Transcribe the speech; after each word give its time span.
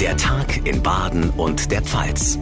Der 0.00 0.14
Tag 0.18 0.66
in 0.66 0.82
Baden 0.82 1.30
und 1.30 1.70
der 1.70 1.80
Pfalz. 1.80 2.38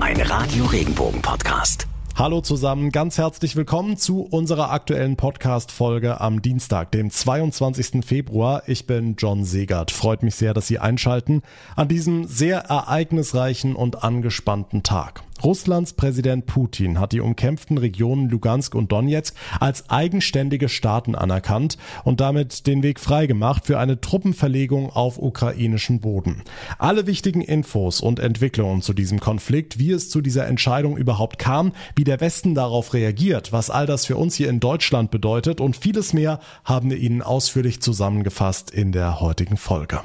Ein 0.00 0.20
Radio 0.20 0.66
Regenbogen 0.66 1.22
Podcast. 1.22 1.86
Hallo 2.16 2.42
zusammen, 2.42 2.92
ganz 2.92 3.16
herzlich 3.16 3.56
willkommen 3.56 3.96
zu 3.96 4.20
unserer 4.20 4.70
aktuellen 4.70 5.16
Podcast-Folge 5.16 6.20
am 6.20 6.42
Dienstag, 6.42 6.92
dem 6.92 7.10
22. 7.10 8.04
Februar. 8.04 8.64
Ich 8.66 8.86
bin 8.86 9.16
John 9.16 9.46
Segert. 9.46 9.90
Freut 9.90 10.22
mich 10.22 10.34
sehr, 10.34 10.52
dass 10.52 10.66
Sie 10.66 10.78
einschalten 10.78 11.40
an 11.76 11.88
diesem 11.88 12.24
sehr 12.26 12.58
ereignisreichen 12.58 13.74
und 13.74 14.04
angespannten 14.04 14.82
Tag. 14.82 15.22
Russlands 15.44 15.94
Präsident 15.94 16.46
Putin 16.46 17.00
hat 17.00 17.12
die 17.12 17.20
umkämpften 17.20 17.78
Regionen 17.78 18.28
Lugansk 18.28 18.74
und 18.74 18.92
Donetsk 18.92 19.34
als 19.58 19.90
eigenständige 19.90 20.68
Staaten 20.68 21.14
anerkannt 21.14 21.78
und 22.04 22.20
damit 22.20 22.66
den 22.66 22.82
Weg 22.82 23.00
freigemacht 23.00 23.66
für 23.66 23.78
eine 23.78 24.00
Truppenverlegung 24.00 24.90
auf 24.90 25.18
ukrainischen 25.18 26.00
Boden. 26.00 26.42
Alle 26.78 27.06
wichtigen 27.06 27.40
Infos 27.40 28.00
und 28.00 28.20
Entwicklungen 28.20 28.82
zu 28.82 28.92
diesem 28.92 29.18
Konflikt, 29.18 29.78
wie 29.78 29.90
es 29.90 30.10
zu 30.10 30.20
dieser 30.20 30.46
Entscheidung 30.46 30.96
überhaupt 30.96 31.38
kam, 31.38 31.72
wie 31.96 32.04
der 32.04 32.20
Westen 32.20 32.54
darauf 32.54 32.94
reagiert, 32.94 33.52
was 33.52 33.70
all 33.70 33.86
das 33.86 34.06
für 34.06 34.16
uns 34.16 34.36
hier 34.36 34.48
in 34.48 34.60
Deutschland 34.60 35.10
bedeutet 35.10 35.60
und 35.60 35.76
vieles 35.76 36.12
mehr 36.12 36.38
haben 36.64 36.90
wir 36.90 36.98
Ihnen 36.98 37.22
ausführlich 37.22 37.82
zusammengefasst 37.82 38.70
in 38.70 38.92
der 38.92 39.20
heutigen 39.20 39.56
Folge. 39.56 40.00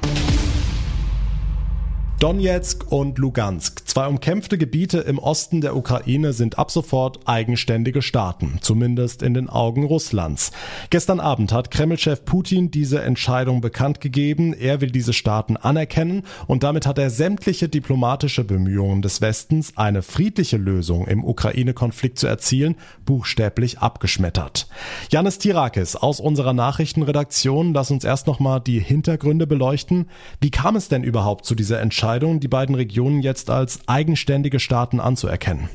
Donetsk 2.20 2.90
und 2.90 3.16
Lugansk, 3.18 3.86
zwei 3.86 4.08
umkämpfte 4.08 4.58
Gebiete 4.58 4.98
im 4.98 5.20
Osten 5.20 5.60
der 5.60 5.76
Ukraine, 5.76 6.32
sind 6.32 6.58
ab 6.58 6.72
sofort 6.72 7.20
eigenständige 7.28 8.02
Staaten, 8.02 8.58
zumindest 8.60 9.22
in 9.22 9.34
den 9.34 9.48
Augen 9.48 9.84
Russlands. 9.84 10.50
Gestern 10.90 11.20
Abend 11.20 11.52
hat 11.52 11.70
Kremlchef 11.70 12.24
Putin 12.24 12.72
diese 12.72 13.00
Entscheidung 13.02 13.60
bekannt 13.60 14.00
gegeben. 14.00 14.52
Er 14.52 14.80
will 14.80 14.90
diese 14.90 15.12
Staaten 15.12 15.56
anerkennen 15.56 16.24
und 16.48 16.64
damit 16.64 16.88
hat 16.88 16.98
er 16.98 17.10
sämtliche 17.10 17.68
diplomatische 17.68 18.42
Bemühungen 18.42 19.00
des 19.00 19.20
Westens, 19.20 19.76
eine 19.76 20.02
friedliche 20.02 20.56
Lösung 20.56 21.06
im 21.06 21.22
Ukraine-Konflikt 21.22 22.18
zu 22.18 22.26
erzielen, 22.26 22.74
buchstäblich 23.04 23.78
abgeschmettert. 23.78 24.66
Janis 25.12 25.38
Tirakis 25.38 25.94
aus 25.94 26.18
unserer 26.18 26.52
Nachrichtenredaktion, 26.52 27.74
lass 27.74 27.92
uns 27.92 28.02
erst 28.02 28.26
nochmal 28.26 28.60
die 28.60 28.80
Hintergründe 28.80 29.46
beleuchten. 29.46 30.08
Wie 30.40 30.50
kam 30.50 30.74
es 30.74 30.88
denn 30.88 31.04
überhaupt 31.04 31.46
zu 31.46 31.54
dieser 31.54 31.80
Entscheidung? 31.80 32.07
Entscheidung, 32.08 32.40
die 32.40 32.48
beiden 32.48 32.74
Regionen 32.74 33.20
jetzt 33.20 33.50
als 33.50 33.80
eigenständige 33.86 34.60
Staaten 34.60 34.98
anzuerkennen. 34.98 35.68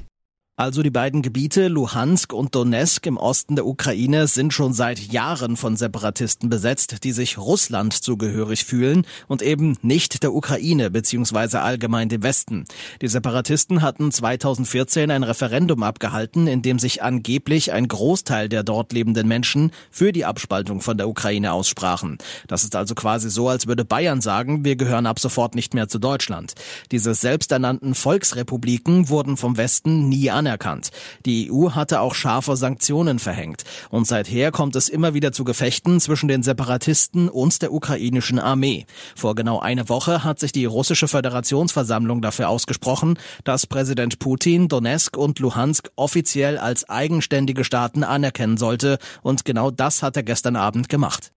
Also 0.56 0.84
die 0.84 0.92
beiden 0.92 1.24
Gebiete 1.24 1.68
Luhansk 1.68 2.32
und 2.32 2.54
Donetsk 2.54 3.08
im 3.08 3.18
Osten 3.18 3.56
der 3.56 3.66
Ukraine 3.66 4.28
sind 4.28 4.54
schon 4.54 4.72
seit 4.72 5.00
Jahren 5.00 5.58
von 5.58 5.76
Separatisten 5.76 6.48
besetzt, 6.48 7.04
die 7.04 7.12
sich 7.12 7.40
Russland 7.40 7.92
zugehörig 7.92 8.64
fühlen 8.64 9.08
und 9.28 9.42
eben 9.42 9.80
nicht 9.82 10.22
der 10.22 10.32
Ukraine 10.32 10.92
bzw. 10.92 11.58
allgemein 11.58 12.08
dem 12.08 12.22
Westen. 12.22 12.66
Die 13.02 13.08
Separatisten 13.08 13.82
hatten 13.82 14.12
2014 14.12 15.10
ein 15.10 15.24
Referendum 15.24 15.82
abgehalten, 15.82 16.46
in 16.46 16.62
dem 16.62 16.78
sich 16.78 17.02
angeblich 17.02 17.72
ein 17.72 17.88
Großteil 17.88 18.48
der 18.48 18.62
dort 18.62 18.94
lebenden 18.94 19.28
Menschen 19.28 19.72
für 19.90 20.12
die 20.12 20.24
Abspaltung 20.24 20.82
von 20.82 21.00
der 21.00 21.10
Ukraine 21.10 21.52
aussprachen. 21.52 22.20
Das 22.48 22.64
ist 22.64 22.76
also 22.76 22.94
quasi 22.94 23.32
so, 23.32 23.50
als 23.50 23.66
würde 23.66 23.86
Bayern 23.86 24.22
sagen, 24.22 24.64
wir 24.64 24.76
gehören 24.76 25.08
ab 25.08 25.18
sofort 25.18 25.56
nicht 25.56 25.74
mehr 25.74 25.88
zu 25.88 25.98
Deutschland. 25.98 26.54
Diese 26.92 27.16
selbsternannten 27.16 27.96
Volksrepubliken 27.96 29.10
wurden 29.10 29.36
vom 29.36 29.58
Westen 29.58 30.10
nie 30.10 30.30
anerkannt 30.30 30.43
anerkannt. 30.44 30.90
Die 31.26 31.50
EU 31.50 31.72
hatte 31.72 32.02
auch 32.02 32.14
scharfe 32.14 32.58
Sanktionen 32.58 33.20
verhängt. 33.20 33.64
Und 33.90 34.06
seither 34.06 34.52
kommt 34.52 34.76
es 34.76 34.90
immer 34.90 35.14
wieder 35.14 35.32
zu 35.32 35.46
Gefechten 35.46 36.02
zwischen 36.02 36.28
den 36.28 36.44
Separatisten 36.44 37.30
und 37.30 37.62
der 37.62 37.72
ukrainischen 37.72 38.40
Armee. 38.40 38.86
Vor 39.16 39.36
genau 39.36 39.60
einer 39.60 39.88
Woche 39.88 40.26
hat 40.26 40.40
sich 40.40 40.52
die 40.52 40.66
russische 40.66 41.08
Föderationsversammlung 41.08 42.22
dafür 42.22 42.50
ausgesprochen, 42.50 43.18
dass 43.46 43.68
Präsident 43.68 44.20
Putin 44.20 44.68
Donetsk 44.68 45.16
und 45.16 45.40
Luhansk 45.40 45.90
offiziell 45.96 46.58
als 46.58 46.90
eigenständige 46.90 47.64
Staaten 47.64 48.04
anerkennen 48.04 48.58
sollte. 48.58 48.98
Und 49.22 49.46
genau 49.46 49.72
das 49.72 50.04
hat 50.04 50.18
er 50.18 50.24
gestern 50.24 50.58
Abend 50.58 50.90
gemacht. 50.90 51.32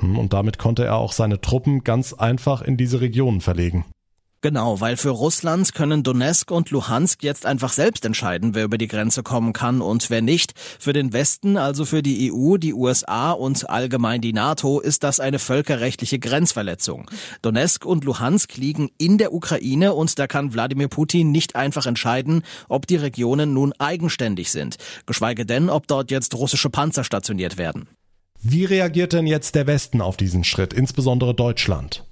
Und 0.00 0.32
damit 0.32 0.58
konnte 0.58 0.84
er 0.84 0.96
auch 0.96 1.12
seine 1.12 1.40
Truppen 1.40 1.82
ganz 1.82 2.12
einfach 2.12 2.62
in 2.62 2.76
diese 2.76 3.00
Regionen 3.00 3.40
verlegen. 3.40 3.84
Genau, 4.44 4.78
weil 4.78 4.98
für 4.98 5.08
Russland 5.08 5.72
können 5.72 6.02
Donetsk 6.02 6.50
und 6.50 6.68
Luhansk 6.68 7.22
jetzt 7.22 7.46
einfach 7.46 7.72
selbst 7.72 8.04
entscheiden, 8.04 8.54
wer 8.54 8.64
über 8.64 8.76
die 8.76 8.88
Grenze 8.88 9.22
kommen 9.22 9.54
kann 9.54 9.80
und 9.80 10.10
wer 10.10 10.20
nicht. 10.20 10.52
Für 10.78 10.92
den 10.92 11.14
Westen, 11.14 11.56
also 11.56 11.86
für 11.86 12.02
die 12.02 12.30
EU, 12.30 12.58
die 12.58 12.74
USA 12.74 13.30
und 13.30 13.70
allgemein 13.70 14.20
die 14.20 14.34
NATO, 14.34 14.80
ist 14.80 15.02
das 15.02 15.18
eine 15.18 15.38
völkerrechtliche 15.38 16.18
Grenzverletzung. 16.18 17.10
Donetsk 17.40 17.86
und 17.86 18.04
Luhansk 18.04 18.58
liegen 18.58 18.90
in 18.98 19.16
der 19.16 19.32
Ukraine 19.32 19.94
und 19.94 20.18
da 20.18 20.26
kann 20.26 20.52
Wladimir 20.52 20.88
Putin 20.88 21.32
nicht 21.32 21.56
einfach 21.56 21.86
entscheiden, 21.86 22.42
ob 22.68 22.86
die 22.86 22.96
Regionen 22.96 23.54
nun 23.54 23.72
eigenständig 23.78 24.50
sind, 24.50 24.76
geschweige 25.06 25.46
denn, 25.46 25.70
ob 25.70 25.86
dort 25.86 26.10
jetzt 26.10 26.34
russische 26.34 26.68
Panzer 26.68 27.04
stationiert 27.04 27.56
werden. 27.56 27.88
Wie 28.42 28.66
reagiert 28.66 29.14
denn 29.14 29.26
jetzt 29.26 29.54
der 29.54 29.66
Westen 29.66 30.02
auf 30.02 30.18
diesen 30.18 30.44
Schritt, 30.44 30.74
insbesondere 30.74 31.34
Deutschland? 31.34 32.04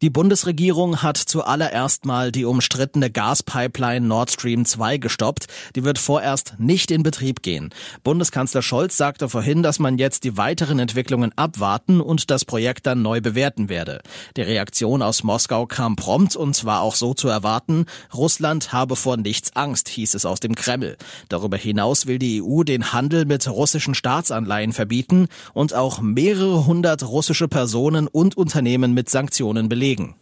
Die 0.00 0.10
Bundesregierung 0.10 1.02
hat 1.02 1.16
zuallererst 1.16 2.04
mal 2.04 2.30
die 2.30 2.44
umstrittene 2.44 3.10
Gaspipeline 3.10 4.06
Nord 4.06 4.30
Stream 4.30 4.64
2 4.64 4.98
gestoppt. 4.98 5.48
Die 5.74 5.82
wird 5.82 5.98
vorerst 5.98 6.54
nicht 6.58 6.92
in 6.92 7.02
Betrieb 7.02 7.42
gehen. 7.42 7.70
Bundeskanzler 8.04 8.62
Scholz 8.62 8.96
sagte 8.96 9.28
vorhin, 9.28 9.64
dass 9.64 9.80
man 9.80 9.98
jetzt 9.98 10.22
die 10.22 10.36
weiteren 10.36 10.78
Entwicklungen 10.78 11.36
abwarten 11.36 12.00
und 12.00 12.30
das 12.30 12.44
Projekt 12.44 12.86
dann 12.86 13.02
neu 13.02 13.20
bewerten 13.20 13.68
werde. 13.68 14.00
Die 14.36 14.42
Reaktion 14.42 15.02
aus 15.02 15.24
Moskau 15.24 15.66
kam 15.66 15.96
prompt 15.96 16.36
und 16.36 16.64
war 16.64 16.82
auch 16.82 16.94
so 16.94 17.12
zu 17.12 17.26
erwarten. 17.26 17.86
Russland 18.14 18.72
habe 18.72 18.94
vor 18.94 19.16
nichts 19.16 19.56
Angst, 19.56 19.88
hieß 19.88 20.14
es 20.14 20.24
aus 20.24 20.38
dem 20.38 20.54
Kreml. 20.54 20.96
Darüber 21.28 21.56
hinaus 21.56 22.06
will 22.06 22.20
die 22.20 22.40
EU 22.40 22.62
den 22.62 22.92
Handel 22.92 23.24
mit 23.24 23.48
russischen 23.48 23.96
Staatsanleihen 23.96 24.72
verbieten 24.72 25.26
und 25.54 25.74
auch 25.74 26.00
mehrere 26.00 26.66
hundert 26.66 27.02
russische 27.02 27.48
Personen 27.48 28.06
und 28.06 28.36
Unternehmen 28.36 28.94
mit 28.94 29.10
Sanktionen 29.10 29.68
belegen 29.68 29.87
belegen. 29.88 30.14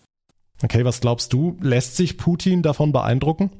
Okay, 0.62 0.84
was 0.84 1.00
glaubst 1.00 1.32
du, 1.32 1.56
lässt 1.60 1.96
sich 1.96 2.16
Putin 2.16 2.62
davon 2.62 2.92
beeindrucken? 2.92 3.50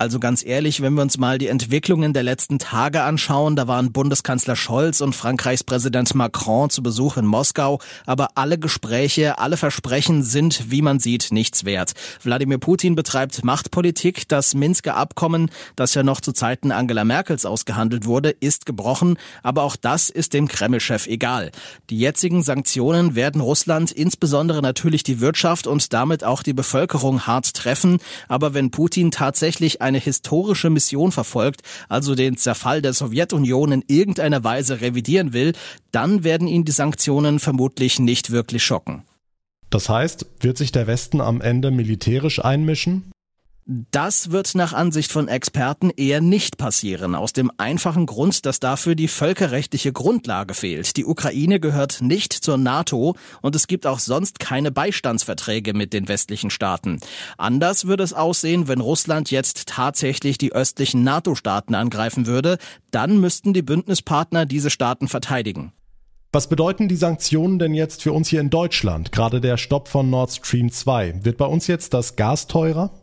Also 0.00 0.20
ganz 0.20 0.46
ehrlich, 0.46 0.80
wenn 0.80 0.94
wir 0.94 1.02
uns 1.02 1.18
mal 1.18 1.38
die 1.38 1.48
Entwicklungen 1.48 2.12
der 2.12 2.22
letzten 2.22 2.60
Tage 2.60 3.02
anschauen, 3.02 3.56
da 3.56 3.66
waren 3.66 3.90
Bundeskanzler 3.90 4.54
Scholz 4.54 5.00
und 5.00 5.12
Frankreichs 5.12 5.64
Präsident 5.64 6.14
Macron 6.14 6.70
zu 6.70 6.84
Besuch 6.84 7.16
in 7.16 7.26
Moskau, 7.26 7.80
aber 8.06 8.28
alle 8.36 8.60
Gespräche, 8.60 9.40
alle 9.40 9.56
Versprechen 9.56 10.22
sind, 10.22 10.70
wie 10.70 10.82
man 10.82 11.00
sieht, 11.00 11.32
nichts 11.32 11.64
wert. 11.64 11.94
Wladimir 12.22 12.58
Putin 12.58 12.94
betreibt 12.94 13.42
Machtpolitik, 13.44 14.28
das 14.28 14.54
Minsker 14.54 14.94
Abkommen, 14.94 15.50
das 15.74 15.94
ja 15.94 16.04
noch 16.04 16.20
zu 16.20 16.30
Zeiten 16.30 16.70
Angela 16.70 17.04
Merkels 17.04 17.44
ausgehandelt 17.44 18.06
wurde, 18.06 18.30
ist 18.30 18.66
gebrochen, 18.66 19.18
aber 19.42 19.64
auch 19.64 19.74
das 19.74 20.10
ist 20.10 20.32
dem 20.32 20.46
Kremlchef 20.46 21.08
egal. 21.08 21.50
Die 21.90 21.98
jetzigen 21.98 22.44
Sanktionen 22.44 23.16
werden 23.16 23.40
Russland, 23.40 23.90
insbesondere 23.90 24.62
natürlich 24.62 25.02
die 25.02 25.18
Wirtschaft 25.18 25.66
und 25.66 25.92
damit 25.92 26.22
auch 26.22 26.44
die 26.44 26.54
Bevölkerung 26.54 27.26
hart 27.26 27.52
treffen, 27.52 27.98
aber 28.28 28.54
wenn 28.54 28.70
Putin 28.70 29.10
tatsächlich 29.10 29.82
eine 29.88 29.98
historische 29.98 30.70
Mission 30.70 31.10
verfolgt, 31.10 31.62
also 31.88 32.14
den 32.14 32.36
Zerfall 32.36 32.82
der 32.82 32.92
Sowjetunion 32.92 33.72
in 33.72 33.84
irgendeiner 33.88 34.44
Weise 34.44 34.80
revidieren 34.80 35.32
will, 35.32 35.54
dann 35.90 36.22
werden 36.22 36.46
ihn 36.46 36.64
die 36.64 36.72
Sanktionen 36.72 37.40
vermutlich 37.40 37.98
nicht 37.98 38.30
wirklich 38.30 38.62
schocken. 38.62 39.02
Das 39.70 39.88
heißt, 39.88 40.26
wird 40.40 40.56
sich 40.56 40.72
der 40.72 40.86
Westen 40.86 41.20
am 41.20 41.40
Ende 41.40 41.70
militärisch 41.70 42.42
einmischen? 42.42 43.10
Das 43.70 44.30
wird 44.30 44.54
nach 44.54 44.72
Ansicht 44.72 45.12
von 45.12 45.28
Experten 45.28 45.90
eher 45.90 46.22
nicht 46.22 46.56
passieren, 46.56 47.14
aus 47.14 47.34
dem 47.34 47.50
einfachen 47.58 48.06
Grund, 48.06 48.46
dass 48.46 48.60
dafür 48.60 48.94
die 48.94 49.08
völkerrechtliche 49.08 49.92
Grundlage 49.92 50.54
fehlt. 50.54 50.96
Die 50.96 51.04
Ukraine 51.04 51.60
gehört 51.60 52.00
nicht 52.00 52.32
zur 52.32 52.56
NATO 52.56 53.14
und 53.42 53.54
es 53.54 53.66
gibt 53.66 53.86
auch 53.86 53.98
sonst 53.98 54.40
keine 54.40 54.70
Beistandsverträge 54.72 55.74
mit 55.74 55.92
den 55.92 56.08
westlichen 56.08 56.48
Staaten. 56.48 56.98
Anders 57.36 57.84
würde 57.84 58.04
es 58.04 58.14
aussehen, 58.14 58.68
wenn 58.68 58.80
Russland 58.80 59.30
jetzt 59.30 59.66
tatsächlich 59.66 60.38
die 60.38 60.52
östlichen 60.52 61.04
NATO-Staaten 61.04 61.74
angreifen 61.74 62.24
würde, 62.24 62.56
dann 62.90 63.20
müssten 63.20 63.52
die 63.52 63.60
Bündnispartner 63.60 64.46
diese 64.46 64.70
Staaten 64.70 65.08
verteidigen. 65.08 65.74
Was 66.32 66.48
bedeuten 66.48 66.88
die 66.88 66.96
Sanktionen 66.96 67.58
denn 67.58 67.74
jetzt 67.74 68.02
für 68.02 68.14
uns 68.14 68.28
hier 68.28 68.40
in 68.40 68.48
Deutschland? 68.48 69.12
Gerade 69.12 69.42
der 69.42 69.58
Stopp 69.58 69.88
von 69.88 70.08
Nord 70.08 70.32
Stream 70.32 70.72
2. 70.72 71.22
Wird 71.26 71.36
bei 71.36 71.44
uns 71.46 71.66
jetzt 71.66 71.92
das 71.92 72.16
Gas 72.16 72.46
teurer? 72.46 73.02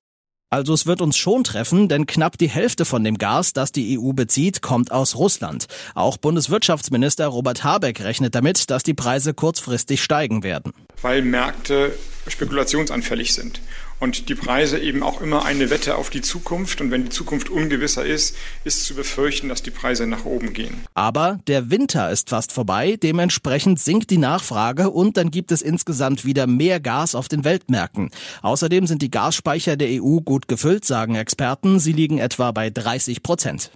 Also 0.52 0.74
es 0.74 0.86
wird 0.86 1.02
uns 1.02 1.18
schon 1.18 1.44
treffen, 1.44 1.90
denn 1.90 2.06
knapp 2.06 2.38
die 2.38 2.50
Hälfte 2.50 2.86
von 2.86 3.04
dem 3.04 3.18
Gas, 3.18 3.54
das 3.54 3.72
die 3.72 3.98
EU 4.00 4.14
bezieht, 4.14 4.62
kommt 4.62 4.92
aus 4.92 5.16
Russland. 5.16 5.66
Auch 5.96 6.18
Bundeswirtschaftsminister 6.18 7.28
Robert 7.28 7.64
Habeck 7.64 8.02
rechnet 8.02 8.36
damit, 8.36 8.70
dass 8.70 8.84
die 8.84 8.94
Preise 8.94 9.34
kurzfristig 9.34 10.04
steigen 10.04 10.44
werden. 10.44 10.72
Weil 11.02 11.24
Märkte 11.24 11.94
spekulationsanfällig 12.28 13.34
sind. 13.34 13.60
Und 14.00 14.30
die 14.30 14.36
Preise 14.36 14.80
eben 14.80 15.04
auch 15.04 15.22
immer 15.22 15.46
eine 15.46 15.70
Wette 15.70 15.96
auf 15.96 16.10
die 16.10 16.22
Zukunft. 16.22 16.82
Und 16.82 16.92
wenn 16.92 17.04
die 17.04 17.10
Zukunft 17.10 17.50
ungewisser 17.50 18.06
ist, 18.06 18.36
ist 18.64 18.86
zu 18.86 18.96
befürchten, 18.96 19.50
dass 19.50 19.64
die 19.64 19.72
Preise 19.72 20.08
nach 20.08 20.26
oben 20.26 20.54
gehen. 20.54 20.84
Aber 20.94 21.40
der 21.48 21.70
Winter 21.70 22.10
ist 22.10 22.30
fast 22.30 22.52
vorbei, 22.52 22.98
dementsprechend 23.02 23.80
sinkt 23.80 24.10
die 24.10 24.18
Nachfrage 24.18 24.90
und 24.90 25.18
dann 25.18 25.32
gibt 25.32 25.52
es 25.52 25.62
insgesamt 25.62 26.26
wieder 26.26 26.48
mehr 26.48 26.80
Gas 26.80 27.16
auf 27.16 27.28
den 27.28 27.44
Weltmärkten. 27.44 28.10
Außerdem 28.42 28.88
sind 28.88 29.02
die 29.02 29.12
Gasspeicher 29.12 29.78
der 29.78 30.02
EU 30.02 30.20
gut 30.20 30.48
gefüllt, 30.48 30.86
sagen 30.86 31.16
Experten. 31.16 31.80
Sie 31.80 31.94
liegen 31.94 32.18
etwa 32.18 32.52
bei 32.52 32.70
30 32.70 33.24
Prozent. 33.24 33.72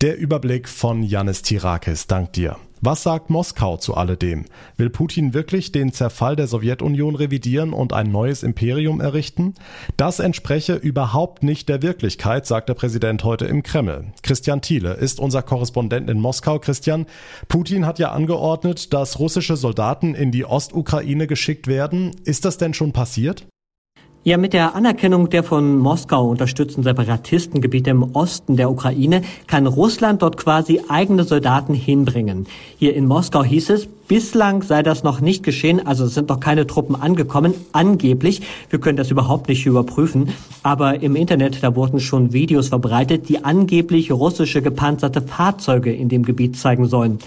Der 0.00 0.18
Überblick 0.18 0.68
von 0.68 1.02
Janis 1.02 1.42
Tirakis. 1.42 2.06
Dank 2.06 2.32
dir. 2.32 2.56
Was 2.86 3.02
sagt 3.02 3.30
Moskau 3.30 3.78
zu 3.78 3.94
alledem? 3.94 4.44
Will 4.76 4.90
Putin 4.90 5.32
wirklich 5.32 5.72
den 5.72 5.94
Zerfall 5.94 6.36
der 6.36 6.46
Sowjetunion 6.46 7.14
revidieren 7.14 7.72
und 7.72 7.94
ein 7.94 8.12
neues 8.12 8.42
Imperium 8.42 9.00
errichten? 9.00 9.54
Das 9.96 10.18
entspreche 10.18 10.74
überhaupt 10.74 11.42
nicht 11.42 11.70
der 11.70 11.80
Wirklichkeit, 11.80 12.44
sagt 12.44 12.68
der 12.68 12.74
Präsident 12.74 13.24
heute 13.24 13.46
im 13.46 13.62
Kreml. 13.62 14.12
Christian 14.22 14.60
Thiele 14.60 14.92
ist 14.92 15.18
unser 15.18 15.40
Korrespondent 15.40 16.10
in 16.10 16.20
Moskau. 16.20 16.58
Christian, 16.58 17.06
Putin 17.48 17.86
hat 17.86 17.98
ja 17.98 18.12
angeordnet, 18.12 18.92
dass 18.92 19.18
russische 19.18 19.56
Soldaten 19.56 20.14
in 20.14 20.30
die 20.30 20.44
Ostukraine 20.44 21.26
geschickt 21.26 21.66
werden. 21.66 22.10
Ist 22.24 22.44
das 22.44 22.58
denn 22.58 22.74
schon 22.74 22.92
passiert? 22.92 23.46
Ja, 24.26 24.38
mit 24.38 24.54
der 24.54 24.74
Anerkennung 24.74 25.28
der 25.28 25.42
von 25.42 25.76
Moskau 25.76 26.30
unterstützten 26.30 26.82
Separatistengebiete 26.82 27.90
im 27.90 28.14
Osten 28.14 28.56
der 28.56 28.70
Ukraine 28.70 29.20
kann 29.46 29.66
Russland 29.66 30.22
dort 30.22 30.38
quasi 30.38 30.80
eigene 30.88 31.24
Soldaten 31.24 31.74
hinbringen. 31.74 32.46
Hier 32.78 32.94
in 32.94 33.04
Moskau 33.04 33.44
hieß 33.44 33.68
es, 33.68 33.86
bislang 34.08 34.62
sei 34.62 34.82
das 34.82 35.02
noch 35.02 35.20
nicht 35.20 35.42
geschehen, 35.42 35.86
also 35.86 36.06
es 36.06 36.14
sind 36.14 36.30
noch 36.30 36.40
keine 36.40 36.66
Truppen 36.66 36.96
angekommen, 36.96 37.52
angeblich. 37.72 38.40
Wir 38.70 38.78
können 38.78 38.96
das 38.96 39.10
überhaupt 39.10 39.50
nicht 39.50 39.66
überprüfen, 39.66 40.30
aber 40.62 41.02
im 41.02 41.16
Internet, 41.16 41.62
da 41.62 41.76
wurden 41.76 42.00
schon 42.00 42.32
Videos 42.32 42.68
verbreitet, 42.68 43.28
die 43.28 43.44
angeblich 43.44 44.10
russische 44.10 44.62
gepanzerte 44.62 45.20
Fahrzeuge 45.20 45.92
in 45.92 46.08
dem 46.08 46.22
Gebiet 46.22 46.56
zeigen 46.56 46.86
sollen 46.86 47.18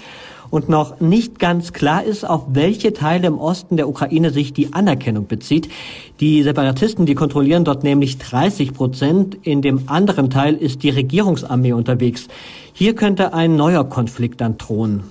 und 0.49 0.69
noch 0.69 0.99
nicht 0.99 1.39
ganz 1.39 1.73
klar 1.73 2.03
ist, 2.03 2.23
auf 2.23 2.45
welche 2.49 2.93
Teile 2.93 3.27
im 3.27 3.39
Osten 3.39 3.77
der 3.77 3.87
Ukraine 3.87 4.31
sich 4.31 4.53
die 4.53 4.73
Anerkennung 4.73 5.27
bezieht. 5.27 5.69
Die 6.19 6.43
Separatisten, 6.43 7.05
die 7.05 7.15
kontrollieren 7.15 7.63
dort 7.63 7.83
nämlich 7.83 8.17
30 8.17 8.73
Prozent. 8.73 9.37
In 9.43 9.61
dem 9.61 9.89
anderen 9.89 10.29
Teil 10.29 10.55
ist 10.55 10.83
die 10.83 10.89
Regierungsarmee 10.89 11.73
unterwegs. 11.73 12.27
Hier 12.73 12.95
könnte 12.95 13.33
ein 13.33 13.55
neuer 13.55 13.83
Konflikt 13.85 14.41
dann 14.41 14.57
drohen. 14.57 15.03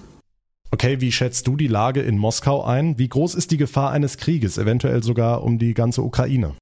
Okay, 0.72 1.00
wie 1.00 1.12
schätzt 1.12 1.46
du 1.46 1.56
die 1.56 1.68
Lage 1.68 2.02
in 2.02 2.18
Moskau 2.18 2.64
ein? 2.64 2.98
Wie 2.98 3.08
groß 3.08 3.34
ist 3.34 3.50
die 3.50 3.56
Gefahr 3.56 3.92
eines 3.92 4.18
Krieges, 4.18 4.58
eventuell 4.58 5.02
sogar 5.02 5.42
um 5.42 5.58
die 5.58 5.74
ganze 5.74 6.02
Ukraine? 6.02 6.54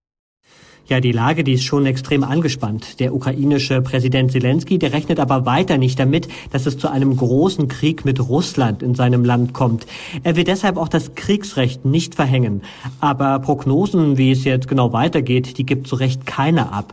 Ja, 0.87 1.01
die 1.01 1.13
Lage, 1.13 1.45
die 1.45 1.55
ist 1.55 1.65
schon 1.65 1.87
extrem 1.87 2.25
angespannt. 2.25 3.01
Der 3.01 3.15
ukrainische 3.15 3.81
Präsident 3.81 4.33
Zelensky, 4.33 4.79
der 4.79 4.93
rechnet 4.93 5.19
aber 5.19 5.47
weiter 5.47 5.79
nicht 5.79 5.99
damit, 5.99 6.29
dass 6.51 6.67
es 6.67 6.77
zu 6.77 6.89
einem 6.89 7.17
großen 7.17 7.69
Krieg 7.69 8.05
mit 8.05 8.21
Russland 8.21 8.83
in 8.83 8.95
seinem 8.95 9.25
Land 9.25 9.55
kommt. 9.55 9.87
Er 10.25 10.37
will 10.37 10.45
deshalb 10.45 10.77
auch 10.77 10.89
das 10.89 11.15
Kriegsrecht 11.15 11.87
nicht 11.87 12.15
verhängen. 12.15 12.61
Aber 13.01 13.39
Prognosen, 13.39 14.19
wie 14.19 14.31
es 14.31 14.45
jetzt 14.45 14.69
genau 14.69 14.93
weitergeht, 14.93 15.57
die 15.57 15.65
gibt 15.65 15.87
zu 15.87 15.97
Recht 15.97 16.27
keiner 16.27 16.75
ab. 16.75 16.93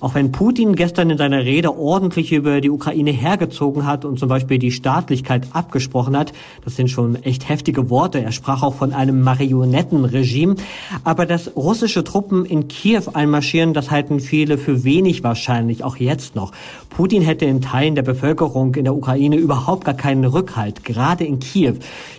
Auch 0.00 0.14
wenn 0.14 0.32
Putin 0.32 0.76
gestern 0.76 1.10
in 1.10 1.18
seiner 1.18 1.44
Rede 1.44 1.76
ordentlich 1.76 2.32
über 2.32 2.62
die 2.62 2.70
Ukraine 2.70 3.10
hergezogen 3.10 3.86
hat 3.86 4.06
und 4.06 4.18
zum 4.18 4.30
Beispiel 4.30 4.58
die 4.58 4.72
Staatlichkeit 4.72 5.48
abgesprochen 5.52 6.16
hat, 6.16 6.32
das 6.64 6.76
sind 6.76 6.88
schon 6.88 7.22
echt 7.22 7.48
heftige 7.48 7.90
Worte. 7.90 8.22
Er 8.22 8.32
sprach 8.32 8.62
auch 8.62 8.74
von 8.74 8.94
einem 8.94 9.20
Marionettenregime. 9.20 10.56
Aber 11.04 11.26
dass 11.26 11.54
russische 11.54 12.02
Truppen 12.02 12.46
in 12.46 12.68
Kiew 12.68 13.02
einmarschieren, 13.12 13.74
das 13.74 13.90
halten 13.90 14.20
viele 14.20 14.56
für 14.56 14.84
wenig 14.84 15.22
wahrscheinlich, 15.22 15.84
auch 15.84 15.96
jetzt 15.96 16.34
noch. 16.34 16.52
Putin 16.88 17.20
hätte 17.20 17.44
in 17.44 17.60
Teilen 17.60 17.94
der 17.94 18.02
Bevölkerung 18.02 18.74
in 18.76 18.84
der 18.84 18.94
Ukraine 18.94 19.36
überhaupt 19.36 19.84
gar 19.84 19.94
keinen 19.94 20.24
Rückhalt, 20.24 20.82
gerade 20.82 21.24
in 21.24 21.40
Kiew. 21.40 21.74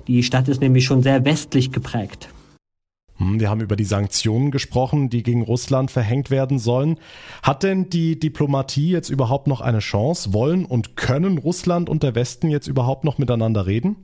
Die 0.07 0.21
Stadt 0.21 0.47
ist 0.47 0.61
nämlich 0.61 0.85
schon 0.85 1.01
sehr 1.01 1.25
westlich 1.25 1.71
geprägt. 1.71 2.29
Hm, 3.21 3.39
wir 3.39 3.49
haben 3.49 3.61
über 3.61 3.75
die 3.75 3.85
Sanktionen 3.85 4.49
gesprochen, 4.51 5.09
die 5.09 5.21
gegen 5.21 5.43
Russland 5.43 5.91
verhängt 5.91 6.31
werden 6.31 6.57
sollen. 6.57 6.97
Hat 7.43 7.63
denn 7.63 7.89
die 7.89 8.19
Diplomatie 8.19 8.89
jetzt 8.89 9.09
überhaupt 9.09 9.47
noch 9.47 9.61
eine 9.61 9.79
Chance? 9.79 10.33
Wollen 10.33 10.65
und 10.65 10.95
können 10.95 11.37
Russland 11.37 11.87
und 11.87 12.01
der 12.01 12.15
Westen 12.15 12.49
jetzt 12.49 12.67
überhaupt 12.67 13.03
noch 13.03 13.19
miteinander 13.19 13.67
reden? 13.67 13.95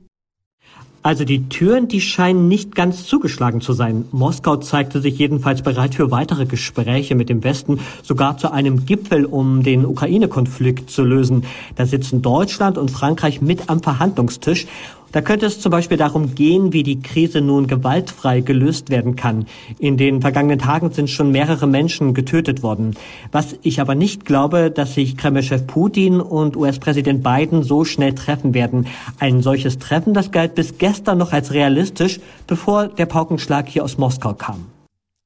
Also 1.02 1.24
die 1.24 1.48
Türen, 1.48 1.86
die 1.88 2.00
scheinen 2.00 2.48
nicht 2.48 2.74
ganz 2.74 3.06
zugeschlagen 3.06 3.60
zu 3.60 3.72
sein. 3.72 4.04
Moskau 4.10 4.56
zeigte 4.56 5.00
sich 5.00 5.16
jedenfalls 5.16 5.62
bereit 5.62 5.94
für 5.94 6.10
weitere 6.10 6.44
Gespräche 6.44 7.14
mit 7.14 7.28
dem 7.28 7.44
Westen, 7.44 7.78
sogar 8.02 8.36
zu 8.36 8.52
einem 8.52 8.84
Gipfel, 8.84 9.24
um 9.24 9.62
den 9.62 9.86
Ukraine-Konflikt 9.86 10.90
zu 10.90 11.04
lösen. 11.04 11.44
Da 11.76 11.86
sitzen 11.86 12.20
Deutschland 12.20 12.78
und 12.78 12.90
Frankreich 12.90 13.40
mit 13.40 13.70
am 13.70 13.80
Verhandlungstisch. 13.80 14.66
Da 15.12 15.22
könnte 15.22 15.46
es 15.46 15.60
zum 15.60 15.70
Beispiel 15.70 15.96
darum 15.96 16.34
gehen, 16.34 16.72
wie 16.72 16.82
die 16.82 17.00
Krise 17.00 17.40
nun 17.40 17.66
gewaltfrei 17.66 18.40
gelöst 18.40 18.90
werden 18.90 19.16
kann. 19.16 19.46
In 19.78 19.96
den 19.96 20.20
vergangenen 20.20 20.58
Tagen 20.58 20.92
sind 20.92 21.08
schon 21.08 21.30
mehrere 21.30 21.66
Menschen 21.66 22.12
getötet 22.12 22.62
worden. 22.62 22.94
Was 23.32 23.56
ich 23.62 23.80
aber 23.80 23.94
nicht 23.94 24.24
glaube, 24.24 24.70
dass 24.70 24.94
sich 24.94 25.16
Kreml-Chef 25.16 25.66
Putin 25.66 26.20
und 26.20 26.56
US-Präsident 26.56 27.22
Biden 27.22 27.62
so 27.62 27.84
schnell 27.84 28.14
treffen 28.14 28.52
werden. 28.52 28.86
Ein 29.18 29.42
solches 29.42 29.78
Treffen, 29.78 30.12
das 30.12 30.30
galt 30.30 30.54
bis 30.54 30.78
gestern 30.78 31.18
noch 31.18 31.32
als 31.32 31.52
realistisch, 31.52 32.20
bevor 32.46 32.88
der 32.88 33.06
Paukenschlag 33.06 33.68
hier 33.68 33.84
aus 33.84 33.96
Moskau 33.96 34.34
kam. 34.34 34.66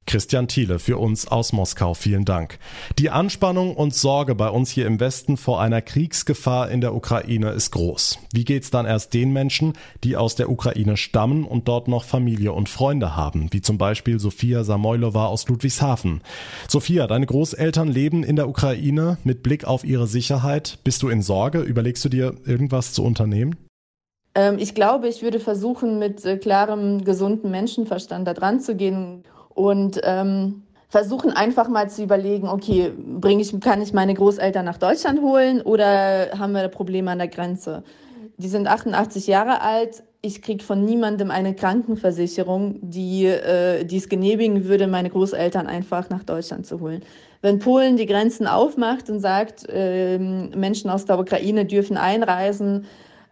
Christian 0.07 0.49
Thiele 0.49 0.79
für 0.79 0.99
uns 0.99 1.29
aus 1.29 1.53
Moskau. 1.53 1.95
Vielen 1.95 2.25
Dank. 2.25 2.59
Die 2.99 3.11
Anspannung 3.11 3.77
und 3.77 3.95
Sorge 3.95 4.35
bei 4.35 4.49
uns 4.49 4.71
hier 4.71 4.87
im 4.87 5.01
Westen 5.01 5.37
vor 5.37 5.61
einer 5.61 5.81
Kriegsgefahr 5.81 6.71
in 6.71 6.81
der 6.81 6.95
Ukraine 6.95 7.51
ist 7.51 7.71
groß. 7.71 8.19
Wie 8.33 8.45
geht's 8.45 8.71
dann 8.71 8.85
erst 8.85 9.15
den 9.15 9.33
Menschen, 9.33 9.75
die 10.05 10.17
aus 10.17 10.35
der 10.35 10.51
Ukraine 10.51 10.97
stammen 10.97 11.45
und 11.45 11.69
dort 11.69 11.89
noch 11.89 12.05
Familie 12.05 12.53
und 12.53 12.69
Freunde 12.69 13.17
haben, 13.17 13.49
wie 13.53 13.63
zum 13.63 13.79
Beispiel 13.79 14.19
Sophia 14.19 14.65
Samoylova 14.65 15.27
aus 15.27 15.49
Ludwigshafen? 15.49 16.21
Sophia, 16.69 17.07
deine 17.07 17.27
Großeltern 17.27 17.89
leben 17.89 18.25
in 18.25 18.37
der 18.37 18.49
Ukraine. 18.49 19.19
Mit 19.25 19.43
Blick 19.43 19.65
auf 19.65 19.85
ihre 19.85 20.07
Sicherheit, 20.07 20.79
bist 20.85 21.03
du 21.03 21.09
in 21.09 21.23
Sorge? 21.23 21.61
Überlegst 21.61 22.05
du 22.05 22.09
dir 22.09 22.35
irgendwas 22.45 22.93
zu 22.93 23.05
unternehmen? 23.05 23.57
Ähm, 24.35 24.59
ich 24.59 24.75
glaube, 24.75 25.09
ich 25.09 25.23
würde 25.23 25.41
versuchen, 25.41 25.99
mit 25.99 26.25
äh, 26.25 26.37
klarem, 26.39 27.05
gesunden 27.05 27.51
Menschenverstand 27.51 28.27
da 28.27 28.35
dran 28.35 28.61
zu 28.61 28.75
gehen 28.77 29.25
und 29.55 30.01
ähm, 30.05 30.63
versuchen 30.89 31.31
einfach 31.31 31.69
mal 31.69 31.89
zu 31.89 32.03
überlegen, 32.03 32.49
okay, 32.49 32.93
bring 32.97 33.41
ich, 33.41 33.59
kann 33.61 33.81
ich 33.81 33.93
meine 33.93 34.13
Großeltern 34.13 34.65
nach 34.65 34.77
Deutschland 34.77 35.23
holen 35.23 35.63
oder 35.63 36.39
haben 36.39 36.53
wir 36.53 36.69
Probleme 36.69 37.11
an 37.11 37.19
der 37.19 37.29
Grenze? 37.29 37.83
Die 38.37 38.49
sind 38.49 38.67
88 38.67 39.27
Jahre 39.27 39.63
alt. 39.63 40.03
Ich 40.21 40.43
kriege 40.43 40.63
von 40.63 40.85
niemandem 40.85 41.31
eine 41.31 41.55
Krankenversicherung, 41.55 42.79
die, 42.83 43.25
äh, 43.25 43.87
es 43.97 44.09
genehmigen 44.09 44.67
würde, 44.67 44.87
meine 44.87 45.11
Großeltern 45.11 45.67
einfach 45.67 46.11
nach 46.11 46.25
Deutschland 46.25 46.67
zu 46.67 46.81
holen. 46.81 47.03
Wenn 47.41 47.59
Polen 47.59 47.97
die 47.97 48.07
Grenzen 48.07 48.47
aufmacht 48.47 49.11
und 49.11 49.21
sagt, 49.21 49.69
äh, 49.69 50.19
Menschen 50.19 50.91
aus 50.91 51.07
der 51.07 51.19
Ukraine 51.19 51.65
dürfen 51.65 51.97
einreisen, 51.97 52.87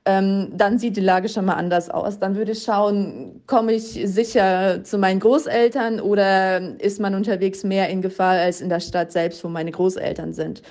ähm, 0.07 0.53
dann 0.55 0.79
sieht 0.79 0.97
die 0.97 1.03
Lage 1.03 1.29
schon 1.29 1.45
mal 1.45 1.55
anders 1.55 1.91
aus. 1.91 2.19
Dann 2.19 2.35
würde 2.35 2.53
ich 2.53 2.63
schauen, 2.63 3.43
komme 3.47 3.73
ich 3.73 4.01
sicher 4.05 4.83
zu 4.83 4.99
meinen 4.99 5.21
Großeltern 5.21 6.01
oder 6.01 6.81
ist 6.81 7.01
man 7.01 7.15
unterwegs 7.15 7.65
mehr 7.65 7.89
in 7.91 8.01
Gefahr 8.01 8.39
als 8.39 8.61
in 8.61 8.71
der 8.71 8.81
Stadt 8.81 9.13
selbst, 9.13 9.45
wo 9.45 9.49
meine 9.49 9.71
Großeltern 9.71 10.33
sind. 10.33 10.63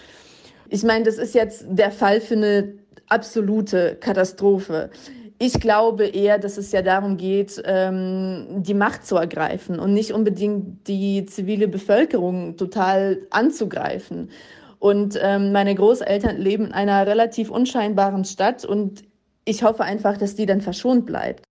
Ich 0.69 0.83
meine, 0.83 1.05
das 1.05 1.17
ist 1.17 1.35
jetzt 1.35 1.65
der 1.67 1.91
Fall 1.91 2.21
für 2.21 2.35
eine 2.35 2.73
absolute 3.07 3.97
Katastrophe. 3.99 4.89
Ich 5.37 5.53
glaube 5.53 6.05
eher, 6.05 6.37
dass 6.37 6.57
es 6.57 6.71
ja 6.71 6.81
darum 6.81 7.17
geht, 7.17 7.61
ähm, 7.65 8.47
die 8.57 8.73
Macht 8.73 9.05
zu 9.05 9.15
ergreifen 9.15 9.79
und 9.79 9.93
nicht 9.93 10.11
unbedingt 10.11 10.87
die 10.87 11.25
zivile 11.25 11.67
Bevölkerung 11.67 12.57
total 12.57 13.19
anzugreifen. 13.29 14.31
Und 14.79 15.19
ähm, 15.21 15.51
meine 15.51 15.75
Großeltern 15.75 16.37
leben 16.37 16.67
in 16.67 16.71
einer 16.71 17.05
relativ 17.05 17.51
unscheinbaren 17.51 18.25
Stadt 18.25 18.65
und 18.65 19.03
ich 19.45 19.63
hoffe 19.63 19.83
einfach, 19.83 20.17
dass 20.17 20.35
die 20.35 20.45
dann 20.45 20.61
verschont 20.61 21.05
bleibt. 21.05 21.43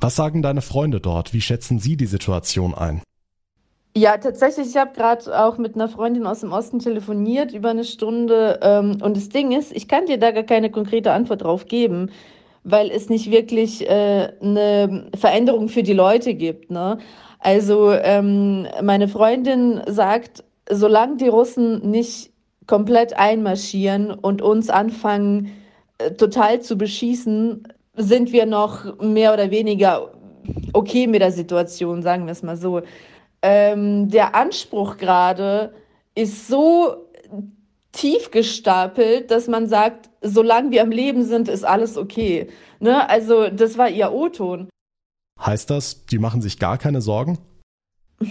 Was 0.00 0.16
sagen 0.16 0.42
deine 0.42 0.62
Freunde 0.62 1.00
dort? 1.00 1.32
Wie 1.32 1.40
schätzen 1.40 1.78
sie 1.78 1.96
die 1.96 2.06
Situation 2.06 2.74
ein? 2.74 3.02
Ja, 3.96 4.16
tatsächlich, 4.16 4.68
ich 4.68 4.76
habe 4.76 4.92
gerade 4.94 5.44
auch 5.44 5.58
mit 5.58 5.74
einer 5.74 5.88
Freundin 5.88 6.24
aus 6.26 6.40
dem 6.40 6.52
Osten 6.52 6.78
telefoniert 6.78 7.52
über 7.52 7.70
eine 7.70 7.84
Stunde. 7.84 8.60
Ähm, 8.62 8.98
und 9.02 9.16
das 9.16 9.28
Ding 9.28 9.50
ist, 9.50 9.72
ich 9.74 9.88
kann 9.88 10.06
dir 10.06 10.18
da 10.18 10.30
gar 10.30 10.44
keine 10.44 10.70
konkrete 10.70 11.10
Antwort 11.10 11.42
drauf 11.42 11.66
geben, 11.66 12.10
weil 12.62 12.90
es 12.90 13.08
nicht 13.08 13.30
wirklich 13.32 13.88
äh, 13.88 14.32
eine 14.40 15.10
Veränderung 15.16 15.68
für 15.68 15.82
die 15.82 15.94
Leute 15.94 16.34
gibt. 16.34 16.70
Ne? 16.70 16.98
Also 17.40 17.90
ähm, 17.90 18.68
meine 18.82 19.08
Freundin 19.08 19.80
sagt, 19.86 20.44
solange 20.70 21.16
die 21.16 21.28
Russen 21.28 21.90
nicht 21.90 22.30
komplett 22.68 23.14
einmarschieren 23.18 24.12
und 24.12 24.42
uns 24.42 24.70
anfangen, 24.70 25.50
total 26.16 26.60
zu 26.60 26.76
beschießen, 26.76 27.68
sind 27.96 28.32
wir 28.32 28.46
noch 28.46 29.00
mehr 29.00 29.32
oder 29.32 29.50
weniger 29.50 30.12
okay 30.72 31.06
mit 31.06 31.20
der 31.20 31.32
Situation, 31.32 32.02
sagen 32.02 32.26
wir 32.26 32.32
es 32.32 32.42
mal 32.42 32.56
so. 32.56 32.82
ähm, 33.42 34.08
der 34.08 34.34
Anspruch 34.34 34.96
gerade 34.96 35.74
ist 36.14 36.48
so 36.48 37.08
tief 37.92 38.30
gestapelt, 38.30 39.30
dass 39.30 39.48
man 39.48 39.68
sagt, 39.68 40.10
solange 40.22 40.70
wir 40.70 40.82
am 40.82 40.90
Leben 40.90 41.24
sind, 41.24 41.48
ist 41.48 41.64
alles 41.64 41.96
okay. 41.96 42.48
Ne? 42.80 43.08
Also 43.08 43.48
das 43.48 43.78
war 43.78 43.88
ihr 43.88 44.12
O-Ton. 44.12 44.68
Heißt 45.40 45.70
das, 45.70 46.06
die 46.06 46.18
machen 46.18 46.42
sich 46.42 46.58
gar 46.58 46.78
keine 46.78 47.00
Sorgen? 47.00 47.38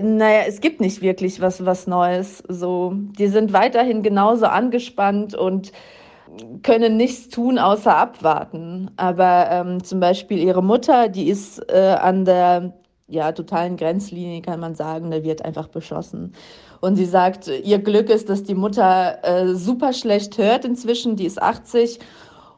Naja, 0.00 0.44
es 0.46 0.60
gibt 0.60 0.80
nicht 0.80 1.02
wirklich 1.02 1.40
was, 1.40 1.66
was 1.66 1.88
Neues. 1.88 2.44
So, 2.46 2.92
die 3.18 3.26
sind 3.26 3.52
weiterhin 3.52 4.04
genauso 4.04 4.46
angespannt 4.46 5.34
und 5.34 5.72
können 6.62 6.96
nichts 6.96 7.28
tun, 7.28 7.58
außer 7.58 7.96
abwarten. 7.96 8.90
Aber 8.96 9.48
ähm, 9.50 9.82
zum 9.82 10.00
Beispiel 10.00 10.38
ihre 10.38 10.62
Mutter, 10.62 11.08
die 11.08 11.28
ist 11.28 11.58
äh, 11.70 11.96
an 12.00 12.24
der 12.24 12.74
ja, 13.08 13.32
totalen 13.32 13.76
Grenzlinie, 13.76 14.40
kann 14.40 14.60
man 14.60 14.74
sagen, 14.74 15.10
da 15.10 15.22
wird 15.22 15.44
einfach 15.44 15.68
beschossen. 15.68 16.32
Und 16.80 16.96
sie 16.96 17.04
sagt, 17.04 17.48
ihr 17.48 17.78
Glück 17.78 18.08
ist, 18.08 18.28
dass 18.30 18.42
die 18.42 18.54
Mutter 18.54 19.18
äh, 19.22 19.54
super 19.54 19.92
schlecht 19.92 20.38
hört 20.38 20.64
inzwischen, 20.64 21.16
die 21.16 21.26
ist 21.26 21.42
80 21.42 21.98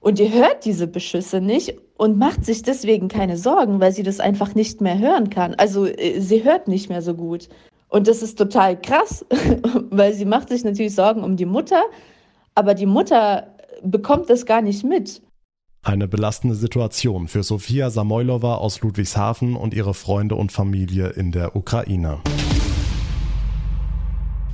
und 0.01 0.19
die 0.19 0.33
hört 0.33 0.65
diese 0.65 0.87
Beschüsse 0.87 1.41
nicht 1.41 1.75
und 1.97 2.19
macht 2.19 2.45
sich 2.45 2.63
deswegen 2.63 3.09
keine 3.09 3.37
Sorgen, 3.37 3.81
weil 3.81 3.93
sie 3.93 4.03
das 4.03 4.21
einfach 4.21 4.55
nicht 4.55 4.81
mehr 4.81 4.99
hören 4.99 5.31
kann. 5.31 5.55
Also 5.55 5.87
äh, 5.87 6.21
sie 6.21 6.45
hört 6.45 6.69
nicht 6.69 6.89
mehr 6.89 7.03
so 7.03 7.15
gut. 7.15 7.49
Und 7.89 8.09
das 8.09 8.23
ist 8.23 8.39
total 8.39 8.81
krass, 8.81 9.25
weil 9.91 10.13
sie 10.13 10.25
macht 10.25 10.51
sich 10.51 10.65
natürlich 10.65 10.95
Sorgen 10.95 11.25
um 11.25 11.37
die 11.37 11.47
Mutter, 11.47 11.83
aber 12.55 12.75
die 12.75 12.87
Mutter 12.87 13.47
bekommt 13.85 14.31
das 14.31 14.47
gar 14.47 14.63
nicht 14.63 14.85
mit. 14.85 15.23
Eine 15.85 16.07
belastende 16.07 16.55
Situation 16.55 17.27
für 17.27 17.43
Sofia 17.43 17.91
Samoylova 17.91 18.55
aus 18.55 18.81
Ludwigshafen 18.83 19.57
und 19.57 19.75
ihre 19.75 19.95
Freunde 19.95 20.37
und 20.37 20.53
Familie 20.53 21.09
in 21.09 21.33
der 21.33 21.57
Ukraine. 21.57 22.21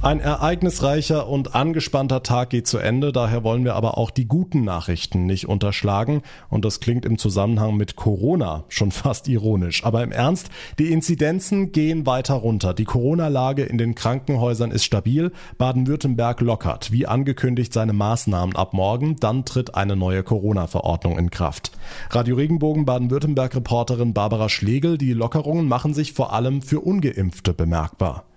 Ein 0.00 0.20
ereignisreicher 0.20 1.26
und 1.26 1.56
angespannter 1.56 2.22
Tag 2.22 2.50
geht 2.50 2.68
zu 2.68 2.78
Ende, 2.78 3.10
daher 3.10 3.42
wollen 3.42 3.64
wir 3.64 3.74
aber 3.74 3.98
auch 3.98 4.12
die 4.12 4.28
guten 4.28 4.62
Nachrichten 4.62 5.26
nicht 5.26 5.48
unterschlagen. 5.48 6.22
Und 6.48 6.64
das 6.64 6.78
klingt 6.78 7.04
im 7.04 7.18
Zusammenhang 7.18 7.76
mit 7.76 7.96
Corona 7.96 8.62
schon 8.68 8.90
fast 8.92 9.26
ironisch. 9.26 9.84
Aber 9.84 10.04
im 10.04 10.12
Ernst, 10.12 10.50
die 10.78 10.92
Inzidenzen 10.92 11.72
gehen 11.72 12.06
weiter 12.06 12.34
runter. 12.34 12.74
Die 12.74 12.84
Corona-Lage 12.84 13.64
in 13.64 13.76
den 13.76 13.96
Krankenhäusern 13.96 14.70
ist 14.70 14.84
stabil. 14.84 15.32
Baden-Württemberg 15.58 16.42
lockert, 16.42 16.92
wie 16.92 17.08
angekündigt, 17.08 17.72
seine 17.72 17.92
Maßnahmen 17.92 18.54
ab 18.54 18.74
morgen. 18.74 19.16
Dann 19.16 19.44
tritt 19.44 19.74
eine 19.74 19.96
neue 19.96 20.22
Corona-Verordnung 20.22 21.18
in 21.18 21.30
Kraft. 21.30 21.72
Radio 22.10 22.36
Regenbogen 22.36 22.84
Baden-Württemberg-Reporterin 22.84 24.14
Barbara 24.14 24.48
Schlegel, 24.48 24.96
die 24.96 25.12
Lockerungen 25.12 25.66
machen 25.66 25.92
sich 25.92 26.12
vor 26.12 26.32
allem 26.32 26.62
für 26.62 26.78
Ungeimpfte 26.78 27.52
bemerkbar. 27.52 28.27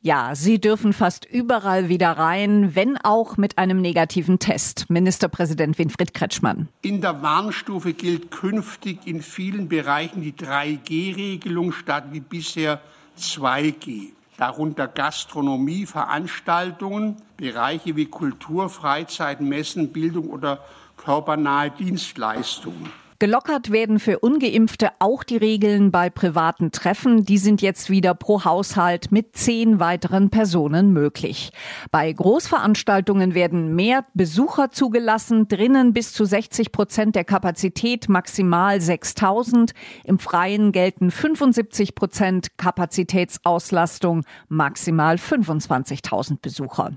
Ja, 0.00 0.36
Sie 0.36 0.60
dürfen 0.60 0.92
fast 0.92 1.24
überall 1.24 1.88
wieder 1.88 2.12
rein, 2.12 2.76
wenn 2.76 2.98
auch 2.98 3.36
mit 3.36 3.58
einem 3.58 3.80
negativen 3.80 4.38
Test. 4.38 4.88
Ministerpräsident 4.88 5.76
Winfried 5.76 6.14
Kretschmann. 6.14 6.68
In 6.82 7.00
der 7.00 7.20
Warnstufe 7.20 7.92
gilt 7.94 8.30
künftig 8.30 9.00
in 9.06 9.22
vielen 9.22 9.68
Bereichen 9.68 10.22
die 10.22 10.34
3G-Regelung 10.34 11.72
statt 11.72 12.04
wie 12.12 12.20
bisher 12.20 12.80
2G. 13.18 14.10
Darunter 14.36 14.86
Gastronomie, 14.86 15.84
Veranstaltungen, 15.84 17.16
Bereiche 17.36 17.96
wie 17.96 18.06
Kultur, 18.06 18.68
Freizeit, 18.68 19.40
Messen, 19.40 19.92
Bildung 19.92 20.30
oder 20.30 20.64
körpernahe 20.96 21.72
Dienstleistungen. 21.72 22.88
Gelockert 23.20 23.72
werden 23.72 23.98
für 23.98 24.20
ungeimpfte 24.20 24.90
auch 25.00 25.24
die 25.24 25.38
Regeln 25.38 25.90
bei 25.90 26.08
privaten 26.08 26.70
Treffen. 26.70 27.24
Die 27.24 27.38
sind 27.38 27.60
jetzt 27.60 27.90
wieder 27.90 28.14
pro 28.14 28.44
Haushalt 28.44 29.10
mit 29.10 29.34
zehn 29.34 29.80
weiteren 29.80 30.30
Personen 30.30 30.92
möglich. 30.92 31.50
Bei 31.90 32.12
Großveranstaltungen 32.12 33.34
werden 33.34 33.74
mehr 33.74 34.04
Besucher 34.14 34.70
zugelassen, 34.70 35.48
drinnen 35.48 35.92
bis 35.92 36.12
zu 36.12 36.24
60 36.24 36.70
Prozent 36.70 37.16
der 37.16 37.24
Kapazität, 37.24 38.08
maximal 38.08 38.80
6000. 38.80 39.72
Im 40.04 40.20
Freien 40.20 40.70
gelten 40.70 41.10
75 41.10 41.96
Prozent 41.96 42.56
Kapazitätsauslastung, 42.56 44.22
maximal 44.46 45.16
25.000 45.16 46.38
Besucher. 46.40 46.92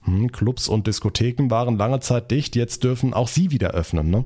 Hm, 0.00 0.32
Clubs 0.32 0.66
und 0.66 0.86
Diskotheken 0.86 1.50
waren 1.50 1.76
lange 1.76 2.00
Zeit 2.00 2.30
dicht, 2.30 2.56
jetzt 2.56 2.84
dürfen 2.84 3.12
auch 3.12 3.28
sie 3.28 3.50
wieder 3.50 3.72
öffnen, 3.72 4.08
ne? 4.08 4.24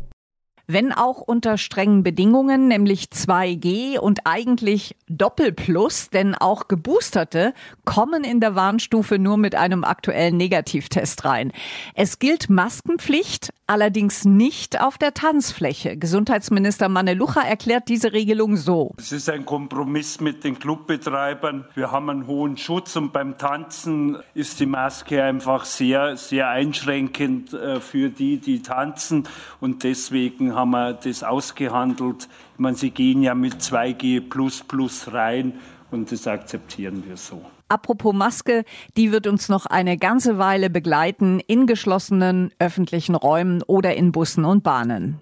Wenn 0.67 0.93
auch 0.93 1.21
unter 1.21 1.59
strengen 1.59 2.03
Bedingungen, 2.03 2.69
nämlich 2.69 3.07
2G 3.07 3.99
und 3.99 4.21
eigentlich 4.25 4.97
Doppelplus, 5.09 6.11
denn 6.11 6.35
auch 6.35 6.69
Geboosterte 6.69 7.55
kommen 7.85 8.25
in 8.25 8.41
der 8.41 8.55
Warnstufe 8.55 9.19
nur 9.19 9.37
mit 9.37 9.55
einem 9.55 9.85
aktuellen 9.85 10.37
Negativtest 10.37 11.25
rein. 11.25 11.53
Es 11.95 12.19
gilt 12.19 12.51
Maskenpflicht, 12.51 13.51
allerdings 13.69 14.25
nicht 14.25 14.81
auf 14.81 14.99
der 14.99 15.15
Tanzfläche. 15.15 15.97
Gesundheitsminister 15.97 16.89
Manelucha 16.89 17.43
erklärt 17.43 17.89
diese 17.89 18.13
Regelung 18.13 18.57
so. 18.57 18.93
Es 18.99 19.13
ist 19.13 19.31
ein 19.31 19.45
Kompromiss 19.45 20.21
mit 20.21 20.43
den 20.43 20.59
Clubbetreibern. 20.59 21.67
Wir 21.75 21.93
haben 21.93 22.11
einen 22.11 22.27
hohen 22.27 22.57
Schutz 22.57 22.97
und 22.97 23.13
beim 23.13 23.39
Tanzen 23.39 24.19
ist 24.35 24.59
die 24.59 24.67
Maske 24.67 25.23
einfach 25.23 25.65
sehr, 25.65 26.17
sehr 26.17 26.49
einschränkend 26.49 27.53
äh, 27.53 27.81
für 27.81 28.09
die, 28.09 28.39
die 28.39 28.63
tanzen 28.63 29.29
und 29.61 29.85
deswegen 29.85 30.56
haben 30.57 30.73
wir 30.73 30.95
das 30.95 31.23
ausgehandelt. 31.23 32.29
Ich 32.55 32.59
meine, 32.59 32.77
Sie 32.77 32.91
gehen 32.91 33.23
ja 33.23 33.35
mit 33.35 33.61
2G 33.61 35.13
rein 35.13 35.53
und 35.91 36.11
das 36.11 36.27
akzeptieren 36.27 37.05
wir 37.07 37.17
so. 37.17 37.41
Apropos 37.69 38.15
Maske, 38.15 38.65
die 38.97 39.13
wird 39.13 39.27
uns 39.27 39.49
noch 39.49 39.67
eine 39.67 39.99
ganze 39.99 40.39
Weile 40.39 40.71
begleiten 40.71 41.41
in 41.41 41.67
geschlossenen 41.67 42.53
öffentlichen 42.59 43.15
Räumen 43.15 43.63
oder 43.63 43.95
in 43.97 44.13
Bussen 44.13 44.45
und 44.45 44.63
Bahnen. 44.63 45.21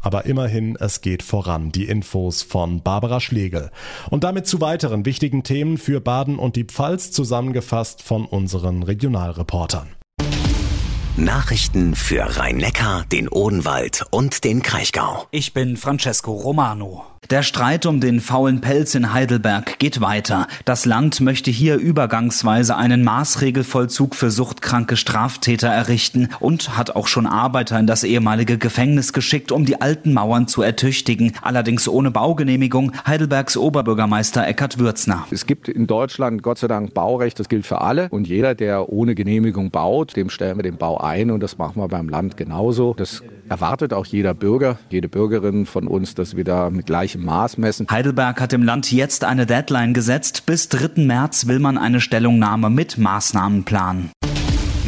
Aber 0.00 0.26
immerhin, 0.26 0.76
es 0.78 1.00
geht 1.00 1.22
voran. 1.22 1.72
Die 1.72 1.86
Infos 1.86 2.42
von 2.42 2.82
Barbara 2.82 3.20
Schlegel. 3.20 3.70
Und 4.10 4.22
damit 4.22 4.46
zu 4.46 4.60
weiteren 4.60 5.06
wichtigen 5.06 5.44
Themen 5.44 5.78
für 5.78 6.00
Baden 6.00 6.38
und 6.38 6.56
die 6.56 6.64
Pfalz 6.64 7.10
zusammengefasst 7.10 8.02
von 8.02 8.26
unseren 8.26 8.82
Regionalreportern. 8.82 9.88
Nachrichten 11.16 11.94
für 11.94 12.38
Rhein-Neckar, 12.38 13.04
den 13.04 13.28
Odenwald 13.28 14.04
und 14.10 14.42
den 14.42 14.62
Kraichgau. 14.62 15.28
Ich 15.30 15.52
bin 15.52 15.76
Francesco 15.76 16.32
Romano. 16.32 17.04
Der 17.30 17.42
Streit 17.42 17.86
um 17.86 18.00
den 18.00 18.20
faulen 18.20 18.60
Pelz 18.60 18.94
in 18.94 19.14
Heidelberg 19.14 19.78
geht 19.78 20.02
weiter. 20.02 20.46
Das 20.66 20.84
Land 20.84 21.22
möchte 21.22 21.50
hier 21.50 21.76
übergangsweise 21.76 22.76
einen 22.76 23.02
Maßregelvollzug 23.02 24.14
für 24.14 24.30
suchtkranke 24.30 24.98
Straftäter 24.98 25.68
errichten 25.68 26.28
und 26.38 26.76
hat 26.76 26.94
auch 26.94 27.06
schon 27.06 27.26
Arbeiter 27.26 27.78
in 27.78 27.86
das 27.86 28.04
ehemalige 28.04 28.58
Gefängnis 28.58 29.14
geschickt, 29.14 29.52
um 29.52 29.64
die 29.64 29.80
alten 29.80 30.12
Mauern 30.12 30.48
zu 30.48 30.60
ertüchtigen. 30.60 31.32
Allerdings 31.40 31.88
ohne 31.88 32.10
Baugenehmigung. 32.10 32.92
Heidelbergs 33.06 33.56
Oberbürgermeister 33.56 34.46
Eckhard 34.46 34.78
Würzner. 34.78 35.26
Es 35.30 35.46
gibt 35.46 35.68
in 35.68 35.86
Deutschland 35.86 36.42
Gott 36.42 36.58
sei 36.58 36.68
Dank 36.68 36.92
Baurecht, 36.92 37.40
das 37.40 37.48
gilt 37.48 37.64
für 37.64 37.80
alle. 37.80 38.08
Und 38.10 38.28
jeder, 38.28 38.54
der 38.54 38.90
ohne 38.90 39.14
Genehmigung 39.14 39.70
baut, 39.70 40.14
dem 40.14 40.28
stellen 40.28 40.58
wir 40.58 40.62
den 40.62 40.76
Bau 40.76 40.98
ein. 40.98 41.30
Und 41.30 41.42
das 41.42 41.56
machen 41.56 41.80
wir 41.80 41.88
beim 41.88 42.10
Land 42.10 42.36
genauso. 42.36 42.92
Das 42.98 43.22
erwartet 43.48 43.92
auch 43.92 44.06
jeder 44.06 44.34
Bürger, 44.34 44.78
jede 44.90 45.08
Bürgerin 45.08 45.66
von 45.66 45.86
uns, 45.86 46.14
dass 46.14 46.36
wir 46.36 46.44
da 46.44 46.70
mit 46.70 46.86
gleichem 46.86 47.24
Maß 47.24 47.58
messen. 47.58 47.86
Heidelberg 47.90 48.40
hat 48.40 48.52
im 48.52 48.62
Land 48.62 48.90
jetzt 48.92 49.24
eine 49.24 49.46
Deadline 49.46 49.94
gesetzt. 49.94 50.46
Bis 50.46 50.68
3. 50.68 51.02
März 51.02 51.46
will 51.46 51.58
man 51.58 51.78
eine 51.78 52.00
Stellungnahme 52.00 52.70
mit 52.70 52.98
Maßnahmenplan. 52.98 54.10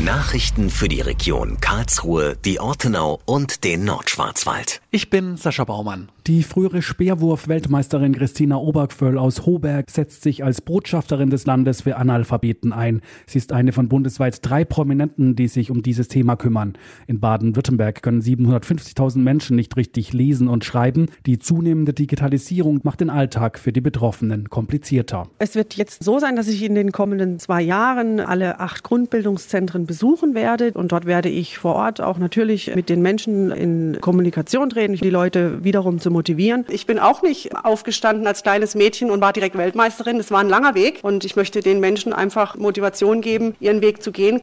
Nachrichten 0.04 0.68
für 0.68 0.88
die 0.88 1.00
Region 1.00 1.56
Karlsruhe, 1.58 2.36
die 2.44 2.60
Ortenau 2.60 3.18
und 3.24 3.64
den 3.64 3.84
Nordschwarzwald. 3.84 4.82
Ich 4.90 5.08
bin 5.08 5.38
Sascha 5.38 5.64
Baumann. 5.64 6.10
Die 6.26 6.42
frühere 6.42 6.82
Speerwurf-Weltmeisterin 6.82 8.12
Christina 8.12 8.56
Obergföll 8.56 9.16
aus 9.16 9.46
Hoberg 9.46 9.90
setzt 9.90 10.22
sich 10.22 10.42
als 10.44 10.60
Botschafterin 10.60 11.30
des 11.30 11.46
Landes 11.46 11.82
für 11.82 11.96
Analphabeten 11.96 12.72
ein. 12.72 13.00
Sie 13.26 13.38
ist 13.38 13.52
eine 13.52 13.72
von 13.72 13.88
bundesweit 13.88 14.40
drei 14.42 14.64
Prominenten, 14.64 15.36
die 15.36 15.48
sich 15.48 15.70
um 15.70 15.82
dieses 15.82 16.08
Thema 16.08 16.36
kümmern. 16.36 16.76
In 17.06 17.20
Baden-Württemberg 17.20 18.02
können 18.02 18.20
750.000 18.20 19.18
Menschen 19.18 19.56
nicht 19.56 19.76
richtig 19.76 20.12
lesen 20.12 20.48
und 20.48 20.64
schreiben. 20.64 21.06
Die 21.26 21.38
zunehmende 21.38 21.94
Digitalisierung 21.94 22.80
macht 22.82 23.00
den 23.00 23.08
Alltag 23.08 23.58
für 23.58 23.72
die 23.72 23.80
Betroffenen 23.80 24.50
komplizierter. 24.50 25.28
Es 25.38 25.54
wird 25.54 25.74
jetzt 25.74 26.02
so 26.02 26.18
sein, 26.18 26.36
dass 26.36 26.48
ich 26.48 26.64
in 26.64 26.74
den 26.74 26.90
kommenden 26.92 27.38
zwei 27.38 27.62
Jahren 27.62 28.18
alle 28.18 28.58
acht 28.58 28.82
Grundbildungszentren 28.82 29.85
besuchen 29.86 30.34
werde. 30.34 30.72
Und 30.74 30.92
dort 30.92 31.06
werde 31.06 31.28
ich 31.28 31.58
vor 31.58 31.74
Ort 31.74 32.00
auch 32.00 32.18
natürlich 32.18 32.74
mit 32.74 32.88
den 32.88 33.02
Menschen 33.02 33.50
in 33.50 33.98
Kommunikation 34.00 34.70
treten, 34.70 34.94
die 34.94 35.10
Leute 35.10 35.64
wiederum 35.64 36.00
zu 36.00 36.10
motivieren. 36.10 36.64
Ich 36.68 36.86
bin 36.86 36.98
auch 36.98 37.22
nicht 37.22 37.56
aufgestanden 37.64 38.26
als 38.26 38.42
kleines 38.42 38.74
Mädchen 38.74 39.10
und 39.10 39.20
war 39.20 39.32
direkt 39.32 39.56
Weltmeisterin. 39.56 40.18
Es 40.18 40.30
war 40.30 40.40
ein 40.40 40.48
langer 40.48 40.74
Weg 40.74 41.00
und 41.02 41.24
ich 41.24 41.36
möchte 41.36 41.60
den 41.60 41.80
Menschen 41.80 42.12
einfach 42.12 42.56
Motivation 42.56 43.20
geben, 43.20 43.54
ihren 43.60 43.80
Weg 43.80 44.02
zu 44.02 44.12
gehen. 44.12 44.40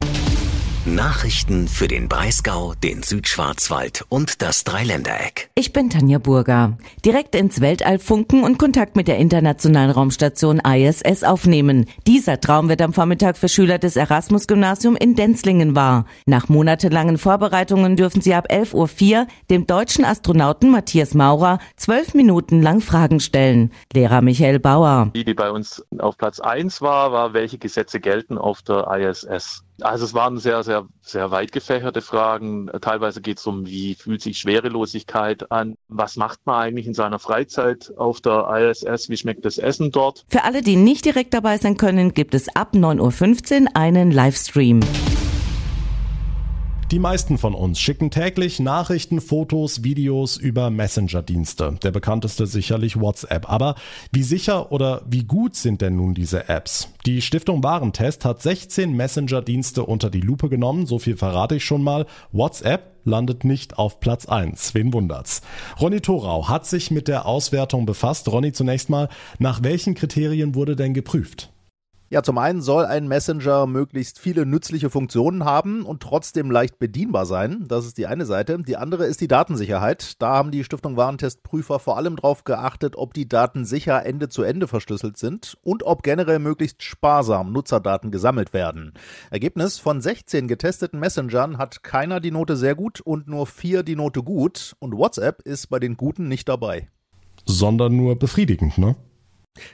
Nachrichten 0.85 1.69
für 1.69 1.87
den 1.87 2.09
Breisgau, 2.09 2.73
den 2.73 3.03
Südschwarzwald 3.03 4.03
und 4.09 4.41
das 4.41 4.65
Dreiländereck. 4.65 5.49
Ich 5.55 5.71
bin 5.71 5.89
Tanja 5.89 6.17
Burger. 6.17 6.77
Direkt 7.05 7.35
ins 7.35 7.61
Weltall 7.61 7.99
funken 7.99 8.43
und 8.43 8.59
Kontakt 8.59 8.97
mit 8.97 9.07
der 9.07 9.17
internationalen 9.17 9.91
Raumstation 9.91 10.59
ISS 10.59 11.23
aufnehmen. 11.23 11.85
Dieser 12.05 12.41
Traum 12.41 12.67
wird 12.67 12.81
am 12.81 12.91
Vormittag 12.91 13.37
für 13.37 13.47
Schüler 13.47 13.77
des 13.77 13.95
Erasmus-Gymnasium 13.95 14.97
in 14.97 15.15
Denzlingen 15.15 15.73
wahr. 15.73 16.05
Nach 16.25 16.49
monatelangen 16.49 17.17
Vorbereitungen 17.17 17.95
dürfen 17.95 18.19
sie 18.19 18.33
ab 18.33 18.47
11.04 18.51 18.73
Uhr 19.21 19.27
dem 19.49 19.65
deutschen 19.65 20.03
Astronauten 20.03 20.69
Matthias 20.69 21.13
Maurer 21.13 21.59
zwölf 21.77 22.13
Minuten 22.13 22.61
lang 22.61 22.81
Fragen 22.81 23.21
stellen. 23.21 23.71
Lehrer 23.93 24.21
Michael 24.21 24.59
Bauer. 24.59 25.11
Die, 25.15 25.23
die 25.23 25.33
bei 25.33 25.49
uns 25.49 25.81
auf 25.97 26.17
Platz 26.17 26.41
eins 26.41 26.81
war, 26.81 27.13
war, 27.13 27.33
welche 27.33 27.57
Gesetze 27.57 28.01
gelten 28.01 28.37
auf 28.37 28.61
der 28.63 28.85
ISS. 28.99 29.62
Also 29.81 30.05
es 30.05 30.13
waren 30.13 30.37
sehr, 30.37 30.63
sehr, 30.63 30.87
sehr 31.01 31.31
weit 31.31 31.51
gefächerte 31.51 32.01
Fragen. 32.01 32.69
Teilweise 32.81 33.21
geht 33.21 33.39
es 33.39 33.47
um, 33.47 33.65
wie 33.65 33.95
fühlt 33.95 34.21
sich 34.21 34.37
Schwerelosigkeit 34.37 35.51
an? 35.51 35.75
Was 35.87 36.15
macht 36.15 36.39
man 36.45 36.55
eigentlich 36.61 36.87
in 36.87 36.93
seiner 36.93 37.19
Freizeit 37.19 37.91
auf 37.97 38.21
der 38.21 38.47
ISS? 38.55 39.09
Wie 39.09 39.17
schmeckt 39.17 39.45
das 39.45 39.57
Essen 39.57 39.91
dort? 39.91 40.25
Für 40.29 40.43
alle, 40.43 40.61
die 40.61 40.75
nicht 40.75 41.05
direkt 41.05 41.33
dabei 41.33 41.57
sein 41.57 41.77
können, 41.77 42.13
gibt 42.13 42.35
es 42.35 42.55
ab 42.55 42.73
9.15 42.73 43.61
Uhr 43.61 43.75
einen 43.75 44.11
Livestream. 44.11 44.79
Die 46.93 46.99
meisten 46.99 47.39
von 47.39 47.55
uns 47.55 47.79
schicken 47.79 48.11
täglich 48.11 48.59
Nachrichten, 48.59 49.19
Fotos, 49.19 49.83
Videos 49.83 50.37
über 50.37 50.69
Messenger-Dienste. 50.69 51.79
Der 51.81 51.89
bekannteste 51.89 52.45
sicherlich 52.45 52.99
WhatsApp. 52.99 53.51
Aber 53.51 53.73
wie 54.11 54.21
sicher 54.21 54.71
oder 54.71 55.01
wie 55.09 55.23
gut 55.23 55.55
sind 55.55 55.81
denn 55.81 55.95
nun 55.95 56.13
diese 56.13 56.49
Apps? 56.49 56.89
Die 57.07 57.23
Stiftung 57.23 57.63
Warentest 57.63 58.25
hat 58.25 58.43
16 58.43 58.95
Messenger-Dienste 58.95 59.83
unter 59.83 60.11
die 60.11 60.21
Lupe 60.21 60.49
genommen. 60.49 60.85
So 60.85 60.99
viel 60.99 61.17
verrate 61.17 61.55
ich 61.55 61.65
schon 61.65 61.81
mal. 61.81 62.05
WhatsApp 62.31 62.91
landet 63.05 63.43
nicht 63.43 63.79
auf 63.79 63.99
Platz 63.99 64.27
1. 64.27 64.75
Wen 64.75 64.93
wundert's? 64.93 65.41
Ronny 65.81 65.99
Thorau 65.99 66.47
hat 66.47 66.67
sich 66.67 66.91
mit 66.91 67.07
der 67.07 67.25
Auswertung 67.25 67.87
befasst. 67.87 68.31
Ronny, 68.31 68.51
zunächst 68.51 68.91
mal, 68.91 69.09
nach 69.39 69.63
welchen 69.63 69.95
Kriterien 69.95 70.53
wurde 70.53 70.75
denn 70.75 70.93
geprüft? 70.93 71.52
Ja, 72.13 72.21
zum 72.21 72.37
einen 72.37 72.61
soll 72.61 72.85
ein 72.85 73.07
Messenger 73.07 73.65
möglichst 73.65 74.19
viele 74.19 74.45
nützliche 74.45 74.91
Funktionen 74.91 75.45
haben 75.45 75.83
und 75.83 76.03
trotzdem 76.03 76.51
leicht 76.51 76.77
bedienbar 76.77 77.25
sein. 77.25 77.65
Das 77.67 77.87
ist 77.87 77.97
die 77.97 78.05
eine 78.05 78.27
Seite. 78.27 78.59
Die 78.59 78.77
andere 78.77 79.07
ist 79.07 79.19
die 79.19 79.27
Datensicherheit. 79.27 80.21
Da 80.21 80.27
haben 80.27 80.51
die 80.51 80.63
Stiftung 80.63 80.95
Warentestprüfer 80.95 81.79
vor 81.79 81.97
allem 81.97 82.17
darauf 82.17 82.43
geachtet, 82.43 82.97
ob 82.97 83.15
die 83.15 83.27
Daten 83.27 83.65
sicher 83.65 84.05
Ende 84.05 84.29
zu 84.29 84.43
Ende 84.43 84.67
verschlüsselt 84.67 85.17
sind 85.17 85.57
und 85.63 85.81
ob 85.81 86.03
generell 86.03 86.37
möglichst 86.37 86.83
sparsam 86.83 87.51
Nutzerdaten 87.51 88.11
gesammelt 88.11 88.53
werden. 88.53 88.93
Ergebnis 89.31 89.79
von 89.79 89.99
16 89.99 90.47
getesteten 90.47 90.99
Messengern 90.99 91.57
hat 91.57 91.81
keiner 91.81 92.19
die 92.19 92.29
Note 92.29 92.57
sehr 92.57 92.75
gut 92.75 93.01
und 93.01 93.27
nur 93.27 93.47
vier 93.47 93.81
die 93.81 93.95
Note 93.95 94.21
gut 94.21 94.75
und 94.77 94.95
WhatsApp 94.95 95.41
ist 95.41 95.65
bei 95.71 95.79
den 95.79 95.97
guten 95.97 96.27
nicht 96.27 96.47
dabei. 96.47 96.89
Sondern 97.47 97.97
nur 97.97 98.19
befriedigend, 98.19 98.77
ne? 98.77 98.95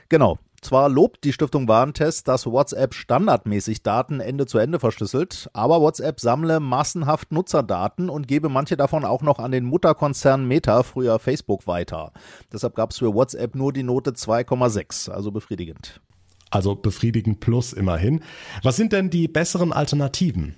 Genau. 0.08 0.38
Zwar 0.62 0.90
lobt 0.90 1.24
die 1.24 1.32
Stiftung 1.32 1.68
Warentest, 1.68 2.28
dass 2.28 2.44
WhatsApp 2.44 2.92
standardmäßig 2.92 3.82
Daten 3.82 4.20
Ende 4.20 4.44
zu 4.44 4.58
Ende 4.58 4.78
verschlüsselt, 4.78 5.48
aber 5.54 5.80
WhatsApp 5.80 6.20
sammle 6.20 6.60
massenhaft 6.60 7.32
Nutzerdaten 7.32 8.10
und 8.10 8.28
gebe 8.28 8.50
manche 8.50 8.76
davon 8.76 9.06
auch 9.06 9.22
noch 9.22 9.38
an 9.38 9.52
den 9.52 9.64
Mutterkonzern 9.64 10.46
Meta, 10.46 10.82
früher 10.82 11.18
Facebook, 11.18 11.66
weiter. 11.66 12.12
Deshalb 12.52 12.74
gab 12.74 12.90
es 12.90 12.98
für 12.98 13.14
WhatsApp 13.14 13.54
nur 13.54 13.72
die 13.72 13.82
Note 13.82 14.10
2,6, 14.10 15.10
also 15.10 15.30
befriedigend. 15.30 16.02
Also 16.50 16.74
befriedigend 16.74 17.40
plus 17.40 17.72
immerhin. 17.72 18.22
Was 18.62 18.76
sind 18.76 18.92
denn 18.92 19.08
die 19.08 19.28
besseren 19.28 19.72
Alternativen? 19.72 20.56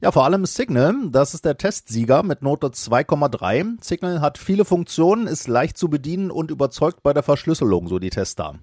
Ja, 0.00 0.12
vor 0.12 0.24
allem 0.24 0.46
Signal, 0.46 0.94
das 1.10 1.34
ist 1.34 1.44
der 1.44 1.56
Testsieger 1.56 2.22
mit 2.22 2.42
Note 2.42 2.68
2,3. 2.68 3.82
Signal 3.82 4.20
hat 4.20 4.38
viele 4.38 4.64
Funktionen, 4.64 5.26
ist 5.26 5.48
leicht 5.48 5.78
zu 5.78 5.88
bedienen 5.88 6.30
und 6.30 6.50
überzeugt 6.50 7.02
bei 7.02 7.12
der 7.12 7.22
Verschlüsselung, 7.22 7.88
so 7.88 7.98
die 7.98 8.10
Tester. 8.10 8.54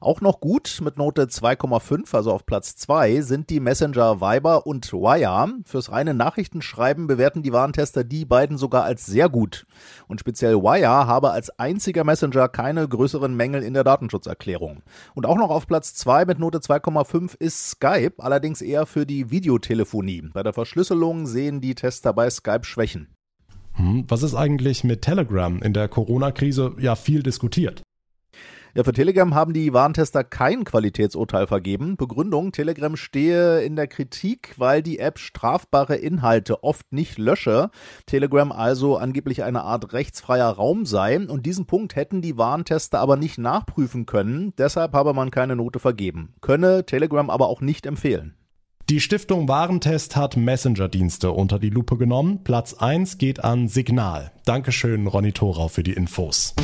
Auch 0.00 0.20
noch 0.20 0.40
gut 0.40 0.80
mit 0.82 0.96
Note 0.96 1.24
2,5, 1.24 2.14
also 2.14 2.32
auf 2.32 2.46
Platz 2.46 2.76
2, 2.76 3.20
sind 3.20 3.50
die 3.50 3.60
Messenger 3.60 4.20
Viber 4.20 4.66
und 4.66 4.92
Wire. 4.92 5.52
Fürs 5.64 5.92
reine 5.92 6.14
Nachrichtenschreiben 6.14 7.06
bewerten 7.06 7.42
die 7.42 7.52
Warentester 7.52 8.04
die 8.04 8.24
beiden 8.24 8.58
sogar 8.58 8.84
als 8.84 9.06
sehr 9.06 9.28
gut. 9.28 9.66
Und 10.08 10.20
speziell 10.20 10.56
Wire 10.56 11.06
habe 11.06 11.30
als 11.30 11.50
einziger 11.58 12.04
Messenger 12.04 12.48
keine 12.48 12.88
größeren 12.88 13.34
Mängel 13.34 13.62
in 13.62 13.74
der 13.74 13.84
Datenschutzerklärung. 13.84 14.82
Und 15.14 15.26
auch 15.26 15.36
noch 15.36 15.50
auf 15.50 15.66
Platz 15.66 15.94
2 15.94 16.24
mit 16.24 16.38
Note 16.38 16.58
2,5 16.58 17.36
ist 17.38 17.70
Skype, 17.70 18.14
allerdings 18.18 18.62
eher 18.62 18.86
für 18.86 19.06
die 19.06 19.30
Videotelefonie. 19.30 20.30
Bei 20.32 20.42
der 20.42 20.55
Verschlüsselung 20.56 21.26
sehen 21.26 21.60
die 21.60 21.74
Tester 21.74 22.14
bei 22.14 22.30
Skype 22.30 22.64
Schwächen. 22.64 23.08
Hm, 23.74 24.06
was 24.08 24.22
ist 24.22 24.34
eigentlich 24.34 24.84
mit 24.84 25.02
Telegram 25.02 25.60
in 25.60 25.74
der 25.74 25.86
Corona-Krise 25.86 26.76
ja 26.78 26.96
viel 26.96 27.22
diskutiert? 27.22 27.82
Ja, 28.74 28.82
für 28.82 28.94
Telegram 28.94 29.34
haben 29.34 29.52
die 29.52 29.74
Warentester 29.74 30.24
kein 30.24 30.64
Qualitätsurteil 30.64 31.46
vergeben. 31.46 31.98
Begründung, 31.98 32.52
Telegram 32.52 32.96
stehe 32.96 33.60
in 33.64 33.76
der 33.76 33.86
Kritik, 33.86 34.54
weil 34.56 34.82
die 34.82 34.98
App 34.98 35.18
strafbare 35.18 35.96
Inhalte 35.96 36.64
oft 36.64 36.90
nicht 36.90 37.18
lösche. 37.18 37.68
Telegram 38.06 38.50
also 38.50 38.96
angeblich 38.96 39.42
eine 39.42 39.60
Art 39.60 39.92
rechtsfreier 39.92 40.48
Raum 40.48 40.86
sei. 40.86 41.20
Und 41.20 41.44
diesen 41.44 41.66
Punkt 41.66 41.96
hätten 41.96 42.22
die 42.22 42.38
Warentester 42.38 42.98
aber 42.98 43.16
nicht 43.16 43.36
nachprüfen 43.36 44.06
können. 44.06 44.54
Deshalb 44.56 44.94
habe 44.94 45.12
man 45.12 45.30
keine 45.30 45.54
Note 45.54 45.80
vergeben. 45.80 46.32
Könne 46.40 46.86
Telegram 46.86 47.28
aber 47.28 47.48
auch 47.48 47.60
nicht 47.60 47.84
empfehlen. 47.84 48.36
Die 48.88 49.00
Stiftung 49.00 49.48
Warentest 49.48 50.14
hat 50.14 50.36
Messenger-Dienste 50.36 51.32
unter 51.32 51.58
die 51.58 51.70
Lupe 51.70 51.96
genommen. 51.96 52.44
Platz 52.44 52.72
1 52.72 53.18
geht 53.18 53.42
an 53.42 53.66
Signal. 53.66 54.30
Dankeschön, 54.44 55.08
Ronny 55.08 55.32
Thorau, 55.32 55.66
für 55.66 55.82
die 55.82 55.94
Infos. 55.94 56.54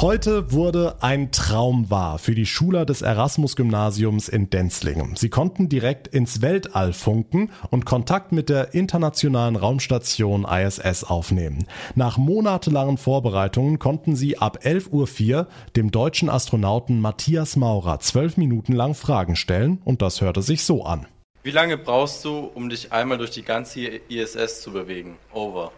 Heute 0.00 0.50
wurde 0.50 0.96
ein 1.00 1.30
Traum 1.30 1.88
wahr 1.88 2.18
für 2.18 2.34
die 2.34 2.46
Schüler 2.46 2.84
des 2.84 3.02
Erasmus-Gymnasiums 3.02 4.28
in 4.28 4.50
Denzlingen. 4.50 5.14
Sie 5.14 5.28
konnten 5.28 5.68
direkt 5.68 6.08
ins 6.08 6.42
Weltall 6.42 6.92
funken 6.92 7.50
und 7.70 7.86
Kontakt 7.86 8.32
mit 8.32 8.48
der 8.48 8.74
internationalen 8.74 9.54
Raumstation 9.54 10.44
ISS 10.44 11.04
aufnehmen. 11.04 11.66
Nach 11.94 12.18
monatelangen 12.18 12.96
Vorbereitungen 12.96 13.78
konnten 13.78 14.16
sie 14.16 14.38
ab 14.38 14.58
11.04 14.64 15.34
Uhr 15.34 15.46
dem 15.76 15.92
deutschen 15.92 16.28
Astronauten 16.28 17.00
Matthias 17.00 17.54
Maurer 17.54 18.00
zwölf 18.00 18.36
Minuten 18.36 18.72
lang 18.72 18.94
Fragen 18.94 19.36
stellen 19.36 19.80
und 19.84 20.02
das 20.02 20.20
hörte 20.20 20.42
sich 20.42 20.64
so 20.64 20.84
an. 20.84 21.06
Wie 21.44 21.50
lange 21.50 21.76
brauchst 21.76 22.24
du, 22.24 22.50
um 22.54 22.68
dich 22.68 22.92
einmal 22.92 23.18
durch 23.18 23.32
die 23.32 23.42
ganze 23.42 23.80
ISS 24.08 24.62
zu 24.62 24.72
bewegen? 24.72 25.16
Over. 25.32 25.72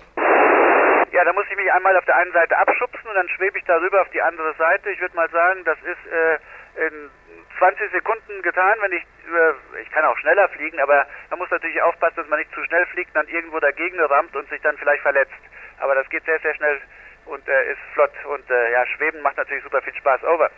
Ich 1.65 1.73
einmal 1.73 1.97
auf 1.97 2.05
der 2.05 2.17
einen 2.17 2.33
Seite 2.33 2.59
abschubsen 2.59 3.09
und 3.09 3.15
dann 3.15 3.29
schwebe 3.31 3.57
ich 3.59 3.65
darüber 3.65 4.03
auf 4.03 4.11
die 4.11 4.21
andere 4.21 4.53
Seite. 4.55 4.91
Ich 4.91 5.01
würde 5.01 5.17
mal 5.17 5.31
sagen, 5.31 5.65
das 5.65 5.79
ist 5.79 6.13
äh, 6.13 6.87
in 6.87 7.11
20 7.59 7.91
Sekunden 7.91 8.43
getan, 8.43 8.77
wenn 8.83 8.93
ich, 8.93 9.03
äh, 9.03 9.81
ich 9.81 9.91
kann 9.91 10.05
auch 10.05 10.19
schneller 10.19 10.47
fliegen, 10.51 10.79
aber 10.81 11.07
man 11.31 11.39
muss 11.39 11.51
natürlich 11.51 11.81
aufpassen, 11.81 12.17
dass 12.17 12.29
man 12.29 12.39
nicht 12.39 12.53
zu 12.53 12.63
schnell 12.65 12.85
fliegt, 12.87 13.17
dann 13.17 13.27
irgendwo 13.29 13.61
dagegen 13.61 13.99
rammt 13.99 14.37
und 14.37 14.47
sich 14.51 14.61
dann 14.61 14.77
vielleicht 14.77 15.03
verletzt. 15.03 15.33
Aber 15.81 15.95
das 15.95 16.07
geht 16.11 16.27
sehr, 16.27 16.39
sehr 16.41 16.55
schnell 16.55 16.83
und 17.25 17.49
äh, 17.49 17.73
ist 17.73 17.81
flott 17.95 18.13
und 18.27 18.51
äh, 18.51 18.73
ja, 18.73 18.85
Schweben 18.87 19.23
macht 19.23 19.39
natürlich 19.39 19.65
super 19.65 19.81
viel 19.81 19.95
Spaß. 19.95 20.23
Over. 20.25 20.51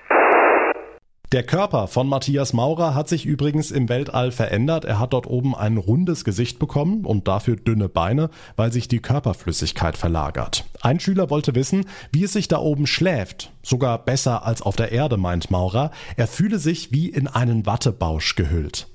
Der 1.37 1.45
Körper 1.45 1.87
von 1.87 2.09
Matthias 2.09 2.55
Maurer 2.55 2.95
hat 2.95 3.09
sich 3.09 3.27
übrigens 3.27 3.71
im 3.71 3.91
Weltall 3.91 4.31
verändert. 4.31 4.87
Er 4.87 4.99
hat 4.99 5.13
dort 5.13 5.27
oben 5.27 5.55
ein 5.55 5.77
rundes 5.77 6.25
Gesicht 6.25 6.59
bekommen 6.59 7.05
und 7.05 7.29
dafür 7.29 7.57
dünne 7.57 7.91
Beine, 7.91 8.31
weil 8.57 8.73
sich 8.73 8.89
die 8.89 9.03
Körperflüssigkeit 9.03 9.99
verlagert. 9.99 10.65
Ein 10.83 10.99
Schüler 10.99 11.29
wollte 11.29 11.55
wissen, 11.55 11.85
wie 12.11 12.25
es 12.25 12.33
sich 12.33 12.49
da 12.49 12.57
oben 12.57 12.87
schläft. 12.87 13.53
Sogar 13.61 14.03
besser 14.03 14.47
als 14.47 14.63
auf 14.63 14.77
der 14.77 14.93
Erde, 14.93 15.19
meint 15.19 15.51
Maurer. 15.51 15.91
Er 16.17 16.27
fühle 16.27 16.57
sich 16.57 16.91
wie 16.91 17.11
in 17.11 17.29
einen 17.29 17.67
Wattebausch 17.67 18.35
gehüllt. 18.35 18.87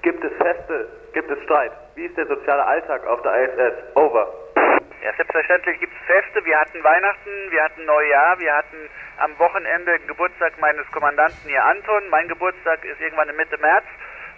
Gibt 0.00 0.24
es 0.24 0.32
Feste? 0.38 0.88
Gibt 1.12 1.30
es 1.30 1.36
Streit? 1.44 1.72
Wie 1.94 2.06
ist 2.06 2.16
der 2.16 2.26
soziale 2.26 2.64
Alltag 2.64 3.06
auf 3.06 3.20
der 3.20 3.36
ISS? 3.36 3.76
Over. 3.96 4.24
Ja, 5.04 5.12
selbstverständlich 5.14 5.78
gibt 5.78 5.92
es 5.92 6.06
Feste. 6.06 6.42
Wir 6.42 6.56
hatten 6.56 6.82
Weihnachten, 6.82 7.50
wir 7.50 7.62
hatten 7.62 7.84
Neujahr, 7.84 8.40
wir 8.40 8.54
hatten 8.54 8.88
am 9.18 9.38
Wochenende 9.38 9.98
Geburtstag 10.06 10.58
meines 10.60 10.86
Kommandanten 10.90 11.48
hier 11.48 11.64
Anton. 11.64 12.08
Mein 12.10 12.28
Geburtstag 12.28 12.84
ist 12.84 13.00
irgendwann 13.00 13.28
in 13.28 13.36
Mitte 13.36 13.58
März. 13.58 13.84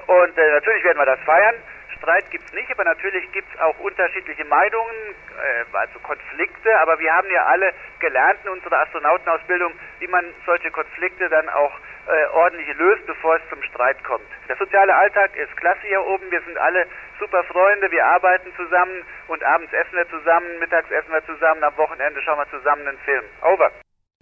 Und 0.06 0.38
äh, 0.38 0.52
natürlich 0.52 0.84
werden 0.84 0.98
wir 0.98 1.06
das 1.06 1.20
feiern. 1.20 1.56
Streit 1.98 2.30
gibt 2.30 2.44
es 2.46 2.52
nicht, 2.52 2.70
aber 2.70 2.84
natürlich 2.84 3.30
gibt 3.32 3.52
es 3.52 3.60
auch 3.60 3.78
unterschiedliche 3.80 4.44
Meinungen, 4.44 5.14
äh, 5.36 5.76
also 5.76 5.98
Konflikte. 6.00 6.78
Aber 6.80 6.98
wir 6.98 7.12
haben 7.12 7.28
ja 7.30 7.44
alle 7.46 7.72
gelernt 7.98 8.38
in 8.44 8.50
unserer 8.50 8.80
Astronautenausbildung, 8.82 9.72
wie 9.98 10.06
man 10.06 10.24
solche 10.46 10.70
Konflikte 10.70 11.28
dann 11.28 11.48
auch 11.48 11.72
äh, 12.06 12.26
ordentlich 12.32 12.74
löst, 12.78 13.04
bevor 13.06 13.36
es 13.36 13.42
zum 13.50 13.62
Streit 13.64 14.02
kommt. 14.04 14.24
Der 14.48 14.56
soziale 14.56 14.94
Alltag 14.94 15.36
ist 15.36 15.54
klasse 15.56 15.82
hier 15.82 16.04
oben. 16.06 16.30
Wir 16.30 16.40
sind 16.42 16.56
alle 16.56 16.86
super 17.18 17.44
Freunde. 17.44 17.90
Wir 17.90 18.06
arbeiten 18.06 18.52
zusammen 18.56 19.04
und 19.26 19.42
abends 19.44 19.72
essen 19.72 19.96
wir 19.96 20.08
zusammen, 20.08 20.58
mittags 20.58 20.90
essen 20.90 21.12
wir 21.12 21.24
zusammen, 21.26 21.62
am 21.64 21.76
Wochenende 21.76 22.22
schauen 22.22 22.38
wir 22.38 22.48
zusammen 22.50 22.86
einen 22.86 22.98
Film. 22.98 23.24
Over. 23.42 23.70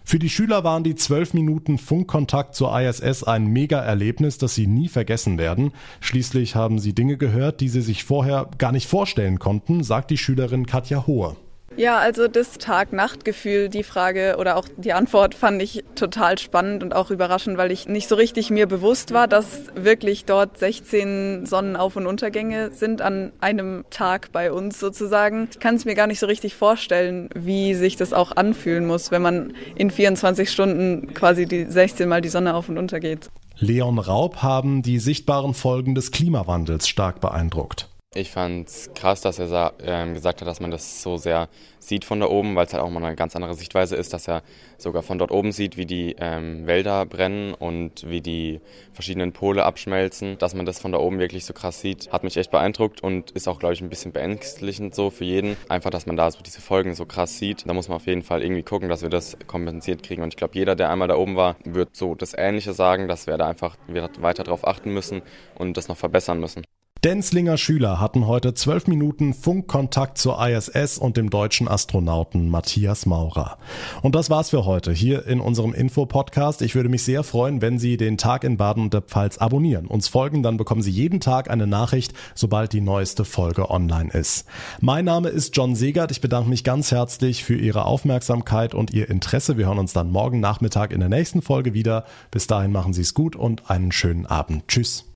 Für 0.08 0.20
die 0.20 0.30
Schüler 0.30 0.62
waren 0.62 0.84
die 0.84 0.94
zwölf 0.94 1.34
Minuten 1.34 1.78
Funkkontakt 1.78 2.54
zur 2.54 2.80
ISS 2.80 3.24
ein 3.24 3.48
Mega-Erlebnis, 3.48 4.38
das 4.38 4.54
sie 4.54 4.68
nie 4.68 4.86
vergessen 4.86 5.36
werden. 5.36 5.72
Schließlich 6.00 6.54
haben 6.54 6.78
sie 6.78 6.94
Dinge 6.94 7.16
gehört, 7.16 7.60
die 7.60 7.68
sie 7.68 7.80
sich 7.80 8.04
vorher 8.04 8.48
gar 8.56 8.70
nicht 8.70 8.86
vorstellen 8.86 9.40
konnten, 9.40 9.82
sagt 9.82 10.12
die 10.12 10.16
Schülerin 10.16 10.66
Katja 10.66 11.08
Hohe. 11.08 11.34
Ja, 11.76 11.98
also 11.98 12.26
das 12.26 12.56
Tag-Nacht-Gefühl, 12.56 13.68
die 13.68 13.82
Frage 13.82 14.36
oder 14.38 14.56
auch 14.56 14.66
die 14.78 14.94
Antwort 14.94 15.34
fand 15.34 15.60
ich 15.60 15.84
total 15.94 16.38
spannend 16.38 16.82
und 16.82 16.94
auch 16.94 17.10
überraschend, 17.10 17.58
weil 17.58 17.70
ich 17.70 17.86
nicht 17.86 18.08
so 18.08 18.14
richtig 18.14 18.48
mir 18.48 18.66
bewusst 18.66 19.12
war, 19.12 19.28
dass 19.28 19.66
wirklich 19.74 20.24
dort 20.24 20.58
16 20.58 21.44
Sonnenauf- 21.44 21.96
und 21.96 22.06
Untergänge 22.06 22.70
sind 22.72 23.02
an 23.02 23.32
einem 23.40 23.84
Tag 23.90 24.32
bei 24.32 24.52
uns 24.52 24.80
sozusagen. 24.80 25.48
Ich 25.50 25.58
kann 25.58 25.74
es 25.74 25.84
mir 25.84 25.94
gar 25.94 26.06
nicht 26.06 26.18
so 26.18 26.26
richtig 26.26 26.54
vorstellen, 26.54 27.28
wie 27.34 27.74
sich 27.74 27.96
das 27.96 28.14
auch 28.14 28.32
anfühlen 28.34 28.86
muss, 28.86 29.10
wenn 29.10 29.20
man 29.20 29.52
in 29.74 29.90
24 29.90 30.50
Stunden 30.50 31.12
quasi 31.12 31.44
die 31.44 31.66
16 31.66 32.08
Mal 32.08 32.22
die 32.22 32.30
Sonne 32.30 32.54
auf 32.54 32.70
und 32.70 32.78
unter 32.78 33.00
geht. 33.00 33.28
Leon 33.58 33.98
Raub 33.98 34.38
haben 34.38 34.80
die 34.80 34.98
sichtbaren 34.98 35.52
Folgen 35.52 35.94
des 35.94 36.10
Klimawandels 36.10 36.88
stark 36.88 37.20
beeindruckt. 37.20 37.88
Ich 38.16 38.30
fand 38.30 38.66
es 38.66 38.94
krass, 38.94 39.20
dass 39.20 39.38
er 39.38 39.74
äh, 39.78 40.10
gesagt 40.14 40.40
hat, 40.40 40.48
dass 40.48 40.58
man 40.58 40.70
das 40.70 41.02
so 41.02 41.18
sehr 41.18 41.50
sieht 41.78 42.06
von 42.06 42.18
da 42.18 42.26
oben, 42.26 42.56
weil 42.56 42.64
es 42.64 42.72
halt 42.72 42.82
auch 42.82 42.88
mal 42.88 43.04
eine 43.04 43.14
ganz 43.14 43.36
andere 43.36 43.52
Sichtweise 43.52 43.94
ist, 43.94 44.14
dass 44.14 44.26
er 44.26 44.42
sogar 44.78 45.02
von 45.02 45.18
dort 45.18 45.30
oben 45.30 45.52
sieht, 45.52 45.76
wie 45.76 45.84
die 45.84 46.16
ähm, 46.18 46.66
Wälder 46.66 47.04
brennen 47.04 47.52
und 47.52 48.08
wie 48.08 48.22
die 48.22 48.62
verschiedenen 48.94 49.32
Pole 49.32 49.64
abschmelzen. 49.64 50.38
Dass 50.38 50.54
man 50.54 50.64
das 50.64 50.78
von 50.78 50.92
da 50.92 50.98
oben 50.98 51.18
wirklich 51.18 51.44
so 51.44 51.52
krass 51.52 51.82
sieht, 51.82 52.10
hat 52.10 52.24
mich 52.24 52.38
echt 52.38 52.50
beeindruckt 52.50 53.02
und 53.02 53.32
ist 53.32 53.48
auch, 53.48 53.58
glaube 53.58 53.74
ich, 53.74 53.82
ein 53.82 53.90
bisschen 53.90 54.12
beängstigend 54.12 54.94
so 54.94 55.10
für 55.10 55.24
jeden. 55.24 55.58
Einfach, 55.68 55.90
dass 55.90 56.06
man 56.06 56.16
da 56.16 56.30
so 56.30 56.38
diese 56.40 56.62
Folgen 56.62 56.94
so 56.94 57.04
krass 57.04 57.36
sieht. 57.36 57.68
Da 57.68 57.74
muss 57.74 57.88
man 57.88 57.96
auf 57.96 58.06
jeden 58.06 58.22
Fall 58.22 58.42
irgendwie 58.42 58.62
gucken, 58.62 58.88
dass 58.88 59.02
wir 59.02 59.10
das 59.10 59.36
kompensiert 59.46 60.02
kriegen. 60.02 60.22
Und 60.22 60.28
ich 60.30 60.36
glaube, 60.36 60.54
jeder, 60.54 60.74
der 60.74 60.88
einmal 60.88 61.08
da 61.08 61.16
oben 61.16 61.36
war, 61.36 61.56
wird 61.64 61.94
so 61.94 62.14
das 62.14 62.32
Ähnliche 62.32 62.72
sagen, 62.72 63.08
dass 63.08 63.26
wir 63.26 63.36
da 63.36 63.46
einfach 63.46 63.76
weiter 63.88 64.42
drauf 64.42 64.66
achten 64.66 64.90
müssen 64.94 65.20
und 65.54 65.76
das 65.76 65.88
noch 65.88 65.98
verbessern 65.98 66.40
müssen. 66.40 66.62
Denzlinger 67.06 67.56
Schüler 67.56 68.00
hatten 68.00 68.26
heute 68.26 68.52
zwölf 68.54 68.88
Minuten 68.88 69.32
Funkkontakt 69.32 70.18
zur 70.18 70.44
ISS 70.44 70.98
und 70.98 71.16
dem 71.16 71.30
deutschen 71.30 71.68
Astronauten 71.68 72.48
Matthias 72.48 73.06
Maurer. 73.06 73.58
Und 74.02 74.16
das 74.16 74.28
war's 74.28 74.50
für 74.50 74.64
heute 74.64 74.90
hier 74.90 75.24
in 75.24 75.38
unserem 75.38 75.72
Info-Podcast. 75.72 76.62
Ich 76.62 76.74
würde 76.74 76.88
mich 76.88 77.04
sehr 77.04 77.22
freuen, 77.22 77.62
wenn 77.62 77.78
Sie 77.78 77.96
den 77.96 78.18
Tag 78.18 78.42
in 78.42 78.56
Baden 78.56 78.82
und 78.82 78.92
der 78.92 79.02
Pfalz 79.02 79.38
abonnieren. 79.38 79.86
Uns 79.86 80.08
folgen, 80.08 80.42
dann 80.42 80.56
bekommen 80.56 80.82
Sie 80.82 80.90
jeden 80.90 81.20
Tag 81.20 81.48
eine 81.48 81.68
Nachricht, 81.68 82.12
sobald 82.34 82.72
die 82.72 82.80
neueste 82.80 83.24
Folge 83.24 83.70
online 83.70 84.10
ist. 84.10 84.44
Mein 84.80 85.04
Name 85.04 85.28
ist 85.28 85.56
John 85.56 85.76
Segert. 85.76 86.10
Ich 86.10 86.20
bedanke 86.20 86.50
mich 86.50 86.64
ganz 86.64 86.90
herzlich 86.90 87.44
für 87.44 87.54
Ihre 87.54 87.84
Aufmerksamkeit 87.84 88.74
und 88.74 88.92
Ihr 88.92 89.08
Interesse. 89.08 89.56
Wir 89.56 89.66
hören 89.66 89.78
uns 89.78 89.92
dann 89.92 90.10
morgen 90.10 90.40
Nachmittag 90.40 90.90
in 90.90 90.98
der 90.98 91.08
nächsten 91.08 91.40
Folge 91.40 91.72
wieder. 91.72 92.04
Bis 92.32 92.48
dahin 92.48 92.72
machen 92.72 92.94
Sie 92.94 93.02
es 93.02 93.14
gut 93.14 93.36
und 93.36 93.70
einen 93.70 93.92
schönen 93.92 94.26
Abend. 94.26 94.66
Tschüss. 94.66 95.04